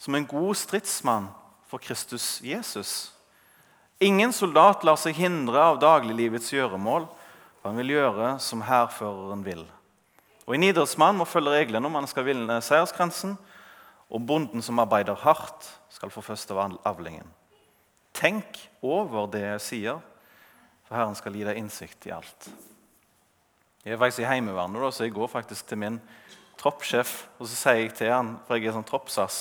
som 0.00 0.14
en 0.14 0.28
god 0.28 0.56
stridsmann 0.56 1.30
for 1.68 1.80
Kristus 1.80 2.40
Jesus. 2.44 3.12
Ingen 4.00 4.32
soldat 4.32 4.84
lar 4.84 4.96
seg 5.00 5.18
hindre 5.18 5.60
av 5.60 5.80
dagliglivets 5.80 6.52
gjøremål. 6.52 7.08
for 7.60 7.68
Han 7.68 7.80
vil 7.82 7.96
gjøre 7.96 8.38
som 8.40 8.62
hærføreren 8.64 9.44
vil. 9.44 9.66
Og 10.46 10.54
En 10.54 10.62
idrettsmann 10.62 11.16
må 11.16 11.24
følge 11.24 11.52
reglene 11.52 11.86
om 11.86 11.94
han 11.94 12.08
skal 12.10 12.24
vinne 12.24 12.60
seierskransen. 12.64 13.36
Og 14.10 14.24
bonden 14.26 14.62
som 14.62 14.78
arbeider 14.78 15.14
hardt, 15.14 15.68
skal 15.88 16.10
få 16.10 16.20
først 16.20 16.50
av 16.50 16.78
avlingen. 16.84 17.28
Tenk 18.16 18.58
over 18.82 19.28
det 19.30 19.44
jeg 19.44 19.64
sier, 19.66 20.00
for 20.86 20.98
Herren 20.98 21.16
skal 21.18 21.36
gi 21.36 21.46
deg 21.46 21.60
innsikt 21.60 22.08
i 22.08 22.14
alt. 22.14 22.50
Jeg 23.84 23.94
er 23.94 24.00
faktisk 24.00 24.24
i 24.24 24.28
Heimevernet, 24.28 24.82
så 24.92 25.06
jeg 25.06 25.14
går 25.16 25.30
faktisk 25.32 25.70
til 25.70 25.80
min 25.80 26.00
troppssjef 26.60 27.14
og 27.38 27.48
så 27.48 27.56
sier 27.56 27.78
jeg 27.84 27.94
til 27.96 28.12
han, 28.12 28.34
for 28.44 28.58
jeg 28.58 28.68
er 28.68 28.76
sånn 28.76 28.88
troppsass, 28.88 29.38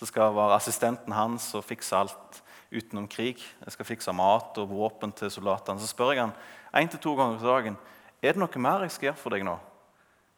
så 0.00 0.08
skal 0.08 0.32
være 0.34 0.56
assistenten 0.56 1.12
hans 1.14 1.50
og 1.56 1.66
fikse 1.66 1.96
alt 1.96 2.40
utenom 2.74 3.06
krig. 3.10 3.38
Jeg 3.38 3.74
skal 3.74 3.88
fikse 3.88 4.14
mat 4.16 4.56
og 4.58 4.72
våpen 4.72 5.12
til 5.14 5.30
soldatene. 5.30 5.78
Så 5.80 5.92
spør 5.92 6.14
jeg 6.14 6.24
han 6.24 6.34
én 6.74 6.90
til 6.90 7.02
to 7.02 7.14
ganger 7.18 7.38
i 7.38 7.46
dagen 7.46 7.76
er 8.24 8.32
det 8.32 8.40
noe 8.40 8.62
mer 8.64 8.86
jeg 8.86 8.94
skal 8.94 9.10
gjøre 9.10 9.20
for 9.20 9.36
deg 9.36 9.44
nå. 9.46 9.54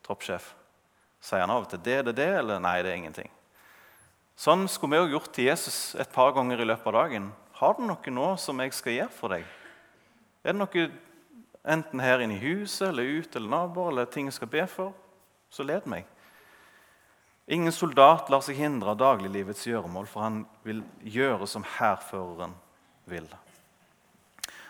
troppssjef. 0.07 0.53
Sier 1.23 1.43
han 1.43 1.51
av 1.51 1.65
og 1.65 1.71
til 1.71 1.81
det, 1.83 2.01
det, 2.07 2.17
det, 2.19 2.29
eller 2.41 2.61
nei, 2.62 2.77
det 2.83 2.93
er 2.93 2.99
ingenting. 3.01 3.31
Sånn 4.37 4.67
skulle 4.69 4.99
vi 4.99 5.07
òg 5.07 5.15
gjort 5.17 5.33
til 5.35 5.49
Jesus 5.49 5.97
et 5.99 6.11
par 6.12 6.35
ganger 6.37 6.61
i 6.61 6.67
løpet 6.69 6.91
av 6.91 6.99
dagen. 6.99 7.31
Har 7.57 7.77
du 7.77 7.87
noe 7.88 8.12
nå 8.12 8.27
som 8.37 8.59
jeg 8.61 8.75
skal 8.77 8.99
gjøre 8.99 9.16
for 9.16 9.33
deg? 9.33 9.47
Er 10.45 10.53
det 10.53 10.61
noe 10.61 10.83
enten 11.66 12.03
her 12.05 12.21
inne 12.21 12.37
i 12.37 12.42
huset 12.42 12.90
eller 12.90 13.16
ute 13.16 13.40
eller 13.40 13.53
naboer 13.55 13.95
eller 13.95 14.11
ting 14.12 14.29
jeg 14.29 14.37
skal 14.37 14.51
be 14.53 14.66
for? 14.69 14.92
Så 15.49 15.64
led 15.64 15.87
meg. 15.88 16.05
Ingen 17.49 17.73
soldat 17.73 18.29
lar 18.29 18.42
seg 18.42 18.59
hindre 18.59 18.92
av 18.92 18.99
dagliglivets 19.01 19.64
gjøremål, 19.69 20.09
for 20.11 20.25
han 20.27 20.40
vil 20.66 20.83
gjøre 21.07 21.47
som 21.49 21.64
hærføreren 21.77 22.57
vil. 23.07 23.29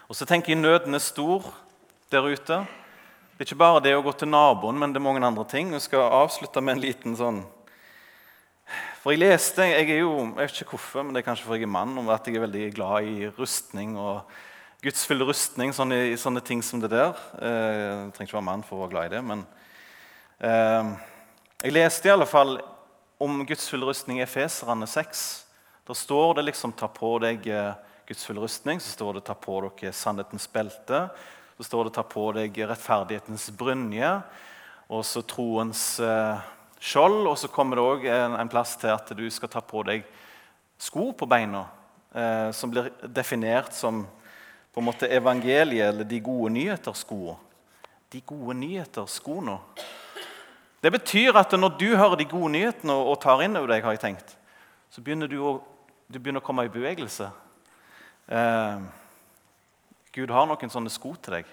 Og 0.07 0.15
så 0.15 0.29
tenker 0.29 0.53
jeg 0.53 0.61
Nøden 0.61 0.95
er 0.95 1.03
stor 1.03 1.49
der 2.13 2.29
ute. 2.29 2.61
Det 3.35 3.43
er 3.43 3.49
ikke 3.49 3.65
bare 3.65 3.83
det 3.83 3.97
å 3.97 4.05
gå 4.05 4.13
til 4.15 4.31
naboen, 4.31 4.79
men 4.79 4.93
det 4.93 5.01
er 5.01 5.09
mange 5.09 5.25
andre 5.27 5.47
ting. 5.49 5.73
Jeg 5.75 5.89
skal 5.89 6.07
avslutte 6.21 6.63
med 6.63 6.77
en 6.77 6.85
liten 6.85 7.17
sånn 7.19 7.43
for 9.07 9.15
jeg 9.15 9.21
leste 9.23 9.63
Jeg 9.63 9.87
er 9.87 10.01
jo, 10.01 10.15
jeg 10.19 10.49
vet 10.49 10.57
ikke 10.65 10.73
hvorfor, 10.75 11.05
men 11.07 11.15
det 11.15 11.21
er 11.21 11.27
kanskje 11.29 11.47
fordi 11.47 11.61
jeg 11.61 11.69
er 11.69 11.71
mann, 11.71 11.93
om 12.01 12.09
at 12.11 12.27
jeg 12.27 12.35
er 12.35 12.43
veldig 12.43 12.63
glad 12.75 13.07
i 13.07 13.29
rustning 13.37 13.93
og 14.03 14.33
gudsfull 14.83 15.23
rustning, 15.29 15.71
sånne, 15.71 16.17
sånne 16.19 16.43
ting 16.43 16.59
som 16.59 16.81
det 16.83 16.91
der. 16.91 17.13
Eh, 17.39 17.77
jeg 17.77 18.17
trenger 18.17 18.27
ikke 18.27 18.37
være 18.41 18.47
mann 18.49 18.65
for 18.67 18.75
å 18.75 18.81
være 18.81 18.93
glad 18.97 19.07
i 19.07 19.13
det, 19.13 19.21
men 19.29 19.45
eh, 20.41 20.91
Jeg 21.63 21.77
leste 21.77 22.11
i 22.11 22.13
alle 22.17 22.27
fall 22.27 22.57
om 23.23 23.45
gudsfull 23.47 23.87
rustning 23.87 24.19
i 24.19 24.25
Efeserane 24.27 24.91
6. 24.91 25.23
Da 25.87 25.95
står 25.95 26.41
det 26.41 26.49
liksom 26.49 26.75
'ta 26.75 26.91
på 26.91 27.13
deg 27.23 27.47
eh, 27.47 27.79
gudsfull 28.11 28.43
rustning', 28.43 28.83
så 28.83 28.91
står 28.91 29.21
det 29.21 29.25
'ta 29.31 29.39
på 29.39 29.61
dere 29.63 29.93
sannhetens 29.93 30.51
belte', 30.51 31.07
så 31.59 31.63
står 31.63 31.85
det 31.85 31.95
'ta 31.95 32.03
på 32.03 32.27
deg 32.35 32.59
rettferdighetens 32.59 33.51
brynje', 33.55 34.23
og 34.91 35.05
så 35.05 35.23
troens 35.23 36.01
eh, 36.01 36.56
skjold. 36.81 37.27
Og 37.27 37.39
så 37.39 37.51
kommer 37.53 37.79
det 37.79 37.87
òg 37.87 38.07
en, 38.11 38.37
en, 38.41 38.51
plass 38.53 38.77
til 38.81 38.93
at 38.95 39.11
du 39.17 39.27
skal 39.33 39.53
ta 39.53 39.63
på 39.65 39.83
deg 39.87 40.07
sko 40.79 41.11
på 41.17 41.29
beina, 41.29 41.65
eh, 42.13 42.51
som 42.53 42.73
blir 42.73 42.91
definert 43.03 43.73
som 43.75 44.05
på 44.75 44.83
en 44.83 44.89
måte 44.91 45.09
evangeliet 45.09 45.89
eller 45.89 46.05
de 46.05 46.21
gode 46.21 46.53
nyheter-skoene. 46.53 47.39
De 48.13 48.21
gode 48.21 48.55
nyheter-skoene. 48.61 49.57
Det 50.85 50.93
betyr 50.93 51.39
at 51.41 51.57
når 51.57 51.79
du 51.81 51.89
hører 51.97 52.21
de 52.21 52.29
gode 52.29 52.53
nyhetene 52.53 52.95
og 52.95 53.17
tar 53.23 53.41
inn 53.43 53.57
over 53.57 53.73
deg, 53.73 53.83
har 53.83 53.97
jeg 53.97 54.05
tenkt, 54.05 54.37
så 54.93 55.03
begynner 55.03 55.31
du 55.33 55.41
å, 55.41 55.57
du 56.07 56.21
begynner 56.21 56.45
å 56.45 56.47
komme 56.47 56.67
i 56.69 56.73
bevegelse. 56.73 57.31
Eh, 58.29 58.85
Gud 60.17 60.33
har 60.33 60.47
noen 60.49 60.73
sånne 60.73 60.93
sko 60.93 61.15
til 61.21 61.39
deg. 61.39 61.49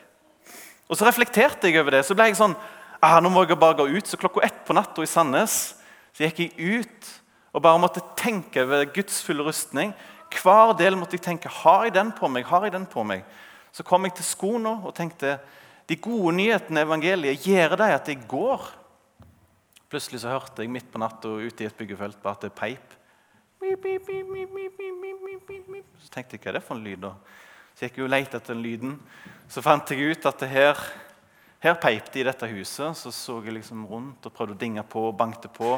Og 0.87 0.99
så 0.99 1.07
reflekterte 1.07 1.71
jeg 1.71 1.79
over 1.81 1.97
det. 1.97 2.03
Så 2.05 2.15
ble 2.15 2.29
jeg 2.29 2.37
sånn 2.39 2.53
ah, 3.03 3.19
nå 3.19 3.31
må 3.31 3.43
jeg 3.43 3.59
bare 3.59 3.77
gå 3.81 3.89
ut. 3.91 4.07
Så 4.07 4.19
klokka 4.19 4.43
ett 4.45 4.63
på 4.67 4.75
natta 4.75 5.03
i 5.03 5.09
Sandnes 5.09 5.75
så 6.13 6.27
gikk 6.27 6.43
jeg 6.43 6.79
ut 6.79 7.11
og 7.53 7.63
bare 7.65 7.81
måtte 7.81 8.03
tenke 8.17 8.63
ved 8.69 8.91
Guds 8.95 9.21
fulle 9.25 9.45
rustning. 9.45 9.93
Hver 10.33 10.73
del 10.77 10.97
måtte 10.97 11.17
jeg 11.17 11.25
tenke 11.25 11.51
har 11.61 11.87
jeg 11.87 11.95
den 11.97 12.13
på 12.15 12.29
meg. 12.29 12.45
har 12.45 12.63
jeg 12.65 12.73
den 12.73 12.85
på 12.89 13.03
meg? 13.05 13.25
Så 13.73 13.83
kom 13.85 14.05
jeg 14.05 14.15
til 14.17 14.25
skoene 14.25 14.77
og 14.85 14.93
tenkte 14.95 15.37
de 15.89 15.97
gode 15.99 16.35
nyhetene 16.37 16.81
i 16.81 16.87
evangeliet 16.87 17.45
gjør 17.45 17.75
deg 17.81 17.93
at 17.93 18.09
jeg 18.09 18.25
går. 18.29 18.65
Plutselig 19.89 20.23
så 20.23 20.33
hørte 20.33 20.63
jeg 20.63 20.71
midt 20.73 20.89
på 20.91 21.01
natta 21.01 21.27
ute 21.27 21.63
i 21.63 21.67
et 21.67 21.77
byggefelt 21.77 22.21
bare 22.23 22.37
at 22.37 22.45
det 22.47 22.53
peip. 22.57 22.93
Så 26.01 26.13
tenkte 26.13 26.37
jeg 26.37 26.43
hva 26.43 26.53
er 26.53 26.57
det 26.57 26.63
for 26.65 26.77
en 26.77 26.85
lyd. 26.85 27.01
da? 27.03 27.13
Så 27.73 27.87
gikk 27.87 27.99
jeg 27.99 28.05
og 28.05 28.13
lette 28.13 28.37
etter 28.37 28.53
den 28.53 28.63
lyden. 28.63 28.99
Så 29.49 29.61
fant 29.65 29.89
jeg 29.91 30.13
ut 30.13 30.29
at 30.29 30.39
det 30.41 30.49
her 30.49 30.79
her 31.63 31.75
peip 31.79 32.11
det 32.11 32.21
i 32.21 32.27
dette 32.27 32.49
huset. 32.51 32.97
Så 32.99 33.11
så 33.15 33.39
jeg 33.43 33.55
liksom 33.57 33.85
rundt 33.87 34.25
og 34.27 34.35
prøvde 34.35 34.57
å 34.57 34.59
dinge 34.59 34.83
på 34.83 35.07
og 35.09 35.17
bankte 35.19 35.51
på. 35.51 35.77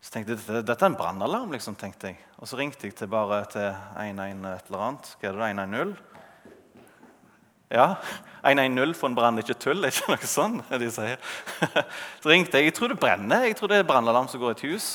Så 0.00 0.14
tenkte 0.14 0.36
jeg 0.36 0.64
dette 0.64 0.78
er 0.78 0.90
en 0.90 0.98
brannalarm. 0.98 1.52
Liksom, 1.52 1.76
tenkte 1.76 2.12
jeg. 2.12 2.20
Og 2.38 2.48
så 2.48 2.58
ringte 2.58 2.86
jeg 2.86 2.96
til 2.96 3.10
bare 3.12 3.42
til 3.52 3.68
111 3.68 4.48
et 4.54 4.70
eller 4.70 4.86
annet. 4.86 5.12
Hva 5.20 5.28
er 5.28 5.38
det, 5.38 5.50
110? 5.52 5.96
Ja, 7.68 7.88
110 8.40 8.94
for 8.96 9.10
en 9.10 9.16
brann 9.18 9.38
ikke 9.42 9.58
tull, 9.60 9.82
Det 9.82 9.90
er 9.90 9.96
ikke 9.98 10.14
noe 10.14 10.28
sånn 10.30 10.60
de 10.80 10.90
sier. 10.94 11.18
Så 12.22 12.30
ringte 12.30 12.56
jeg. 12.56 12.70
Jeg 12.70 12.78
tror 12.78 12.94
det 12.94 13.00
brenner. 13.02 13.44
Jeg 13.44 13.58
tror 13.58 13.72
det 13.72 13.82
er 13.82 13.88
brannalarm 13.88 14.30
som 14.30 14.40
går 14.40 14.54
i 14.54 14.56
et 14.56 14.68
hus. 14.70 14.86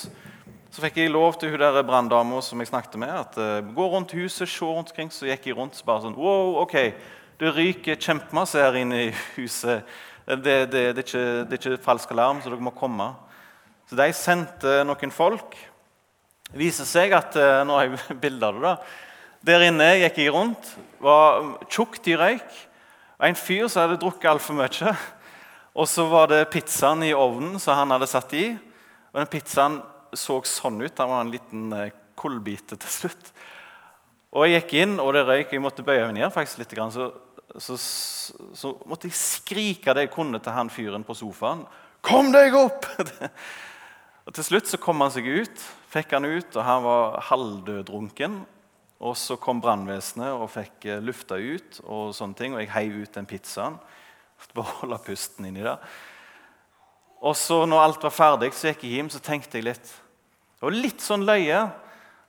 Så 0.73 0.81
fikk 0.81 0.95
jeg 0.97 1.11
lov 1.13 1.35
til 1.37 1.51
hun 1.53 1.61
der 1.61 1.83
branndama 1.85 2.39
som 2.41 2.57
jeg 2.57 2.71
snakket 2.71 2.95
med, 2.97 3.11
at 3.13 3.35
uh, 3.37 3.73
gå 3.75 3.85
rundt 3.91 4.15
huset, 4.17 4.49
se 4.49 4.65
rundt 4.65 4.89
omkring. 4.89 5.11
Så 5.13 5.27
gikk 5.29 5.51
jeg 5.51 5.57
rundt 5.59 5.77
så 5.77 5.85
bare 5.85 6.01
sånn 6.07 6.17
Wow, 6.17 6.63
ok, 6.63 6.79
det 7.43 7.53
ryker 7.57 7.99
kjempemasse 7.99 8.61
her 8.61 8.77
inne 8.79 8.99
i 9.05 9.13
huset. 9.35 9.83
Det, 10.23 10.37
det, 10.39 10.57
det, 10.71 10.83
er 10.87 11.03
ikke, 11.03 11.23
det, 11.43 11.57
er 11.57 11.59
ikke, 11.59 11.83
falsk 11.83 12.11
alarm, 12.15 12.39
så 12.39 12.51
dere 12.51 12.63
må 12.63 12.71
komme. 12.75 13.09
Så 13.89 13.97
de 13.99 14.09
sendte 14.15 14.75
noen 14.87 15.11
folk. 15.11 15.57
Det 16.47 16.61
viser 16.61 16.87
seg 16.87 17.15
at 17.17 17.35
uh, 17.35 17.63
Nå 17.67 17.75
har 17.75 17.89
jeg 17.89 18.19
bilde 18.23 18.47
av 18.47 18.59
det. 18.59 18.69
da. 18.69 18.75
Der 19.43 19.65
inne 19.67 19.89
gikk 19.99 20.21
jeg 20.21 20.31
rundt. 20.31 20.69
var 21.03 21.41
tjukt 21.67 22.07
i 22.07 22.15
røyk. 22.15 22.61
En 23.23 23.35
fyr 23.35 23.67
som 23.67 23.83
hadde 23.83 23.99
drukket 23.99 24.29
altfor 24.31 24.55
mye. 24.55 24.93
Og 25.73 25.89
så 25.89 26.05
var 26.07 26.29
det 26.31 26.45
pizzaen 26.53 27.03
i 27.03 27.11
ovnen 27.17 27.59
som 27.59 27.75
han 27.75 27.91
hadde 27.91 28.07
satt 28.07 28.31
i. 28.39 28.53
Og 29.11 29.19
den 29.19 29.31
pizzaen 29.31 29.81
så 30.15 30.39
sånn 30.47 30.79
ut. 30.79 30.95
Den 30.95 31.11
var 31.11 31.25
en 31.25 31.33
liten 31.33 31.67
eh, 31.75 31.91
kullbite 32.19 32.77
til 32.79 32.93
slutt. 33.01 33.33
Og 34.33 34.47
Jeg 34.47 34.63
gikk 34.63 34.73
inn, 34.81 34.95
og 35.01 35.11
det 35.13 35.25
røyk. 35.27 35.51
Jeg 35.51 35.61
måtte 35.61 35.85
bøye 35.85 36.07
meg 36.07 36.15
ned 36.21 36.33
faktisk 36.33 36.63
litt. 36.63 36.73
Så, 36.93 37.11
så, 37.59 37.77
så, 37.77 38.71
måtte 38.89 39.09
jeg 39.09 39.17
skrike 39.19 39.93
det 39.93 40.07
jeg 40.07 40.13
kunne 40.15 40.39
til 40.41 40.55
han 40.55 40.71
fyren 40.73 41.05
på 41.05 41.15
sofaen. 41.17 41.65
'Kom 42.03 42.31
deg 42.33 42.55
opp!' 42.57 42.87
og 44.25 44.33
Til 44.33 44.43
slutt 44.43 44.67
så 44.67 44.79
kom 44.81 45.01
han 45.01 45.11
seg 45.13 45.27
ut. 45.27 45.65
Fikk 45.93 46.15
han 46.15 46.25
ut, 46.25 46.55
og 46.55 46.63
han 46.63 46.83
var 46.83 47.19
halvdødrunken. 47.29 48.41
Og 49.03 49.17
så 49.19 49.35
kom 49.37 49.59
brannvesenet 49.61 50.31
og 50.31 50.49
fikk 50.51 50.87
eh, 50.87 51.03
lufta 51.03 51.35
ut, 51.35 51.81
og 51.83 52.15
sånne 52.15 52.37
ting, 52.39 52.53
og 52.55 52.63
jeg 52.63 52.71
heiv 52.71 53.01
ut 53.03 53.15
den 53.19 53.27
pizzaen. 53.27 53.75
Bare 54.55 54.79
holde 54.79 54.99
pusten 55.05 55.47
inni 55.47 55.63
der. 55.63 55.83
Og 57.23 57.35
så 57.39 57.63
når 57.67 57.83
alt 57.83 58.03
var 58.03 58.15
ferdig, 58.15 58.51
så 58.55 58.71
gikk 58.71 58.87
jeg 58.87 58.97
hjem 58.97 59.11
så 59.11 59.21
tenkte 59.23 59.59
jeg 59.59 59.69
litt 59.69 59.91
det 60.63 60.69
var 60.69 60.75
litt 60.79 61.01
sånn 61.03 61.25
løye 61.27 61.57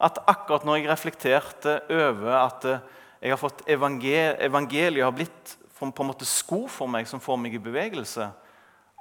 at 0.03 0.17
akkurat 0.27 0.65
når 0.67 0.81
jeg 0.81 0.89
reflekterte 0.91 1.75
over 1.87 2.33
at 2.35 2.65
eh, 2.67 2.81
jeg 3.25 3.33
har 3.33 3.41
fått 3.41 3.63
evangel 3.73 4.37
evangeliet 4.45 5.07
har 5.07 5.15
blitt 5.17 5.55
på 5.75 5.89
en 5.89 6.09
måte 6.09 6.27
sko 6.29 6.65
for 6.71 6.89
meg 6.89 7.09
som 7.09 7.21
får 7.21 7.39
meg 7.41 7.57
i 7.57 7.63
bevegelse 7.63 8.29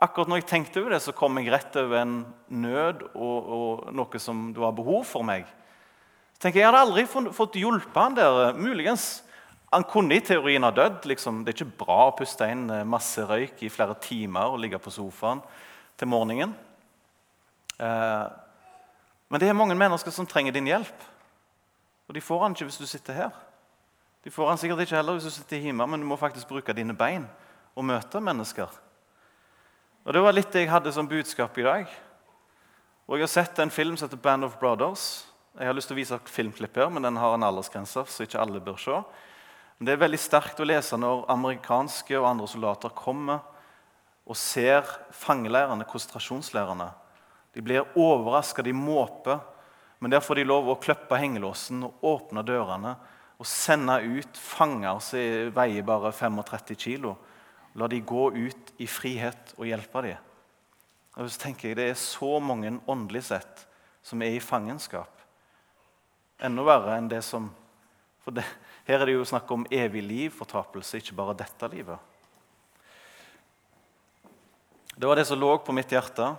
Akkurat 0.03 0.27
når 0.27 0.41
jeg 0.41 0.47
tenkte 0.49 0.81
over 0.81 0.95
det, 0.95 1.01
så 1.05 1.13
kom 1.15 1.37
jeg 1.39 1.51
rett 1.53 1.75
over 1.79 2.01
en 2.01 2.15
nød 2.51 3.05
og, 3.13 3.51
og 3.55 3.91
noe 3.95 4.19
som 4.19 4.49
det 4.51 4.59
var 4.59 4.73
behov 4.75 5.05
for 5.07 5.23
meg. 5.23 5.45
Så 6.35 6.43
tenker 6.43 6.59
Jeg 6.59 6.65
jeg 6.65 6.73
hadde 6.73 6.81
aldri 6.83 7.31
fått 7.37 7.55
hjulpet 7.55 7.99
han 8.01 8.17
der. 8.17 8.57
Muligens. 8.57 9.23
Han 9.71 9.85
kunne 9.87 10.17
i 10.17 10.25
teorien 10.25 10.65
ha 10.67 10.73
dødd. 10.75 11.07
Liksom. 11.07 11.45
Det 11.45 11.53
er 11.53 11.59
ikke 11.61 11.85
bra 11.85 11.99
å 12.09 12.15
puste 12.17 12.49
inn 12.51 12.65
eh, 12.67 12.83
masse 12.83 13.23
røyk 13.29 13.63
i 13.63 13.71
flere 13.71 13.95
timer 14.03 14.51
og 14.51 14.59
ligge 14.65 14.81
på 14.81 14.91
sofaen 14.91 15.39
til 15.95 16.11
morgenen. 16.11 16.51
Eh, 17.79 18.27
men 19.31 19.39
det 19.39 19.47
er 19.47 19.57
mange 19.57 19.77
mennesker 19.77 20.11
som 20.11 20.27
trenger 20.27 20.57
din 20.57 20.67
hjelp. 20.67 21.07
Og 22.09 22.17
de 22.17 22.27
får 22.27 22.43
han 22.43 22.57
ikke 22.57 22.67
hvis 22.67 22.81
du 22.81 22.89
sitter 22.89 23.21
her. 23.23 23.43
De 24.23 24.31
får 24.31 24.47
han 24.47 24.59
sikkert 24.59 24.85
ikke 24.85 24.95
heller 24.95 25.17
hvis 25.17 25.27
du 25.27 25.35
sitter 25.35 25.59
hjemme, 25.59 25.85
men 25.87 25.99
du 25.99 26.07
må 26.07 26.15
faktisk 26.19 26.47
bruke 26.47 26.75
dine 26.75 26.95
bein 26.95 27.25
og 27.75 27.85
møte 27.85 28.21
mennesker. 28.23 28.71
Og 30.03 30.13
Det 30.13 30.21
var 30.23 30.35
litt 30.35 30.51
det 30.51 30.63
jeg 30.63 30.71
hadde 30.71 30.91
som 30.95 31.07
budskap 31.07 31.57
i 31.57 31.67
dag. 31.67 31.91
Og 33.07 33.17
Jeg 33.17 33.23
har 33.23 33.33
sett 33.33 33.59
en 33.59 33.69
film 33.69 33.97
som 33.97 34.07
heter 34.07 34.21
'Band 34.21 34.43
of 34.45 34.57
Brothers'. 34.59 35.25
Jeg 35.59 35.67
har 35.67 35.73
lyst 35.73 35.87
til 35.87 35.95
å 35.95 36.01
vise 36.01 36.19
filmklipp 36.25 36.75
her, 36.75 36.89
men 36.89 37.03
den 37.03 37.15
har 37.15 37.33
en 37.33 37.43
aldersgrense. 37.43 38.05
så 38.07 38.23
ikke 38.23 38.39
alle 38.39 38.59
bør 38.59 38.77
se. 38.77 39.03
Men 39.79 39.85
Det 39.85 39.93
er 39.93 40.07
veldig 40.07 40.19
sterkt 40.19 40.59
å 40.59 40.65
lese 40.65 40.97
når 40.97 41.25
amerikanske 41.29 42.19
og 42.19 42.29
andre 42.29 42.47
soldater 42.47 42.89
kommer 42.89 43.39
og 44.25 44.35
ser 44.35 44.81
fangeleirene, 45.11 45.85
konsentrasjonsleirene. 45.85 46.93
De 47.53 47.61
blir 47.61 47.85
overraska, 47.95 48.61
de 48.63 48.73
måper. 48.73 49.39
Men 49.99 50.11
der 50.11 50.19
får 50.19 50.35
de 50.35 50.43
lov 50.43 50.69
å 50.69 50.79
klippe 50.79 51.17
hengelåsen 51.17 51.83
og 51.83 51.93
åpne 52.01 52.43
dørene 52.43 52.95
og 53.41 53.47
sende 53.49 53.95
ut 54.03 54.37
fanger 54.37 54.99
som 55.03 55.53
veier 55.55 55.85
bare 55.85 56.13
35 56.13 56.77
kilo. 56.79 57.15
La 57.75 57.89
de 57.89 57.99
gå 58.05 58.27
ut 58.35 58.73
i 58.77 58.87
frihet 58.87 59.55
og 59.57 59.67
hjelpe 59.67 60.03
dem. 60.05 60.29
Og 61.17 61.29
så 61.29 61.41
tenker 61.45 61.69
jeg 61.69 61.77
Det 61.77 61.89
er 61.89 61.99
så 61.99 62.39
mange 62.41 62.71
åndelig 62.89 63.23
sett 63.29 63.65
som 64.03 64.21
er 64.21 64.35
i 64.35 64.43
fangenskap. 64.43 65.11
Enda 66.43 66.65
verre 66.65 66.97
enn 66.97 67.09
det 67.09 67.23
som 67.25 67.51
For 68.23 68.31
det, 68.31 68.45
her 68.87 69.01
er 69.01 69.09
det 69.09 69.17
jo 69.17 69.25
snakk 69.27 69.49
om 69.51 69.65
evig 69.67 69.99
liv, 70.03 70.29
fortapelse, 70.31 71.01
ikke 71.01 71.15
bare 71.17 71.33
dette 71.35 71.67
livet. 71.67 71.99
Det 74.95 75.09
var 75.09 75.19
det 75.19 75.25
som 75.27 75.41
lå 75.41 75.57
på 75.59 75.75
mitt 75.75 75.91
hjerte 75.91 76.29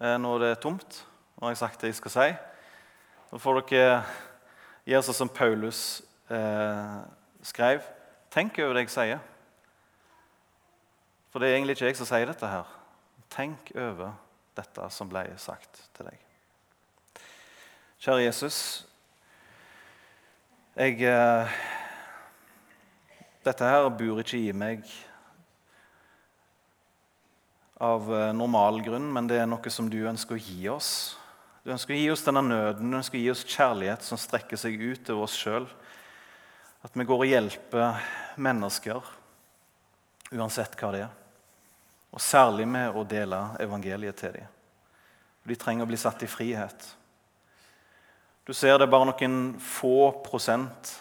eh, 0.00 0.16
når 0.16 0.40
det 0.40 0.48
er 0.54 0.62
tomt. 0.62 1.02
Nå 1.36 1.44
har 1.44 1.52
jeg 1.52 1.60
sagt 1.60 1.84
det 1.84 1.90
jeg 1.90 1.98
skal 1.98 2.14
si. 2.14 2.26
Nå 3.28 3.40
får 3.42 3.60
dere 3.68 3.98
gjøre 4.86 5.06
sånn 5.08 5.18
som 5.20 5.32
Paulus 5.32 5.80
eh, 6.30 6.98
skrev. 7.46 7.86
Tenk 8.32 8.58
over 8.62 8.76
det 8.76 8.86
jeg 8.86 8.94
sier. 8.94 9.24
For 11.30 11.42
det 11.42 11.50
er 11.50 11.58
egentlig 11.58 11.76
ikke 11.76 11.90
jeg 11.90 11.98
som 11.98 12.08
sier 12.08 12.28
dette 12.30 12.50
her. 12.50 12.70
Tenk 13.32 13.72
over 13.74 14.14
dette 14.56 14.90
som 14.94 15.10
ble 15.10 15.26
sagt 15.42 15.82
til 15.96 16.08
deg. 16.08 16.22
Kjære 18.00 18.22
Jesus. 18.28 18.60
Jeg, 20.76 21.00
eh, 21.08 21.58
dette 23.44 23.68
her 23.68 23.88
bor 23.88 24.22
ikke 24.22 24.38
i 24.38 24.52
meg 24.52 24.84
av 27.82 28.08
eh, 28.12 28.32
normal 28.36 28.80
grunn, 28.84 29.08
men 29.12 29.28
det 29.28 29.40
er 29.40 29.48
noe 29.48 29.72
som 29.72 29.88
du 29.92 29.98
ønsker 30.08 30.36
å 30.36 30.40
gi 30.40 30.68
oss. 30.72 30.90
Du 31.66 31.72
ønsker 31.74 31.96
å 31.96 31.98
gi 31.98 32.10
oss 32.12 32.20
denne 32.22 32.44
nøden, 32.46 32.92
du 32.92 32.94
ønsker 32.94 33.18
å 33.18 33.20
gi 33.24 33.30
oss 33.32 33.40
kjærlighet 33.42 34.04
som 34.06 34.18
strekker 34.22 34.58
seg 34.60 34.76
ut 34.78 35.08
over 35.10 35.24
oss 35.24 35.34
sjøl. 35.34 35.64
At 36.86 36.94
vi 36.94 37.02
går 37.08 37.24
og 37.24 37.26
hjelper 37.26 38.04
mennesker, 38.38 39.08
uansett 40.30 40.76
hva 40.78 40.90
det 40.94 41.00
er. 41.08 41.16
Og 42.14 42.22
særlig 42.22 42.68
med 42.70 42.94
å 42.94 43.02
dele 43.10 43.40
evangeliet 43.64 44.14
til 44.20 44.36
dem. 44.36 44.52
De 45.42 45.56
trenger 45.58 45.82
å 45.82 45.90
bli 45.90 45.98
satt 45.98 46.22
i 46.22 46.28
frihet. 46.30 46.86
Du 48.46 48.54
ser 48.54 48.78
det 48.78 48.86
er 48.86 48.92
bare 48.92 49.08
noen 49.10 49.56
få 49.58 50.12
prosent, 50.22 50.92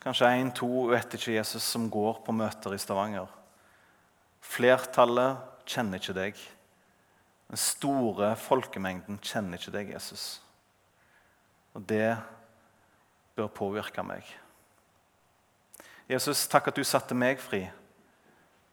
kanskje 0.00 0.30
én, 0.38 0.54
to, 0.56 0.86
vet 0.88 1.18
ikke 1.18 1.34
Jesus, 1.34 1.68
som 1.68 1.84
går 1.92 2.22
på 2.24 2.32
møter 2.32 2.72
i 2.72 2.80
Stavanger. 2.80 3.28
Flertallet 4.40 5.68
kjenner 5.68 6.00
ikke 6.00 6.16
deg. 6.16 6.40
Den 7.50 7.58
store 7.58 8.36
folkemengden 8.38 9.18
kjenner 9.26 9.58
ikke 9.58 9.72
deg, 9.74 9.88
Jesus. 9.96 10.38
Og 11.74 11.82
det 11.88 12.14
bør 13.34 13.50
påvirke 13.50 14.04
meg. 14.06 14.22
Jesus, 16.10 16.46
takk 16.50 16.70
at 16.70 16.78
du 16.78 16.86
satte 16.86 17.14
meg 17.18 17.42
fri. 17.42 17.64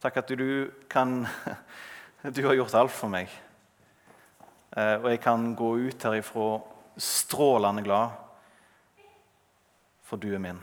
Takk 0.02 0.22
at 0.22 0.30
du 0.38 0.70
kan 0.90 1.24
Du 2.34 2.40
har 2.46 2.56
gjort 2.58 2.74
alt 2.74 2.90
for 2.90 3.10
meg. 3.10 3.30
Eh, 4.74 4.96
og 4.98 5.06
jeg 5.10 5.20
kan 5.22 5.52
gå 5.54 5.68
ut 5.86 6.02
herifra 6.02 6.48
strålende 6.98 7.84
glad, 7.86 8.16
for 10.02 10.18
du 10.18 10.32
er 10.34 10.42
min. 10.42 10.58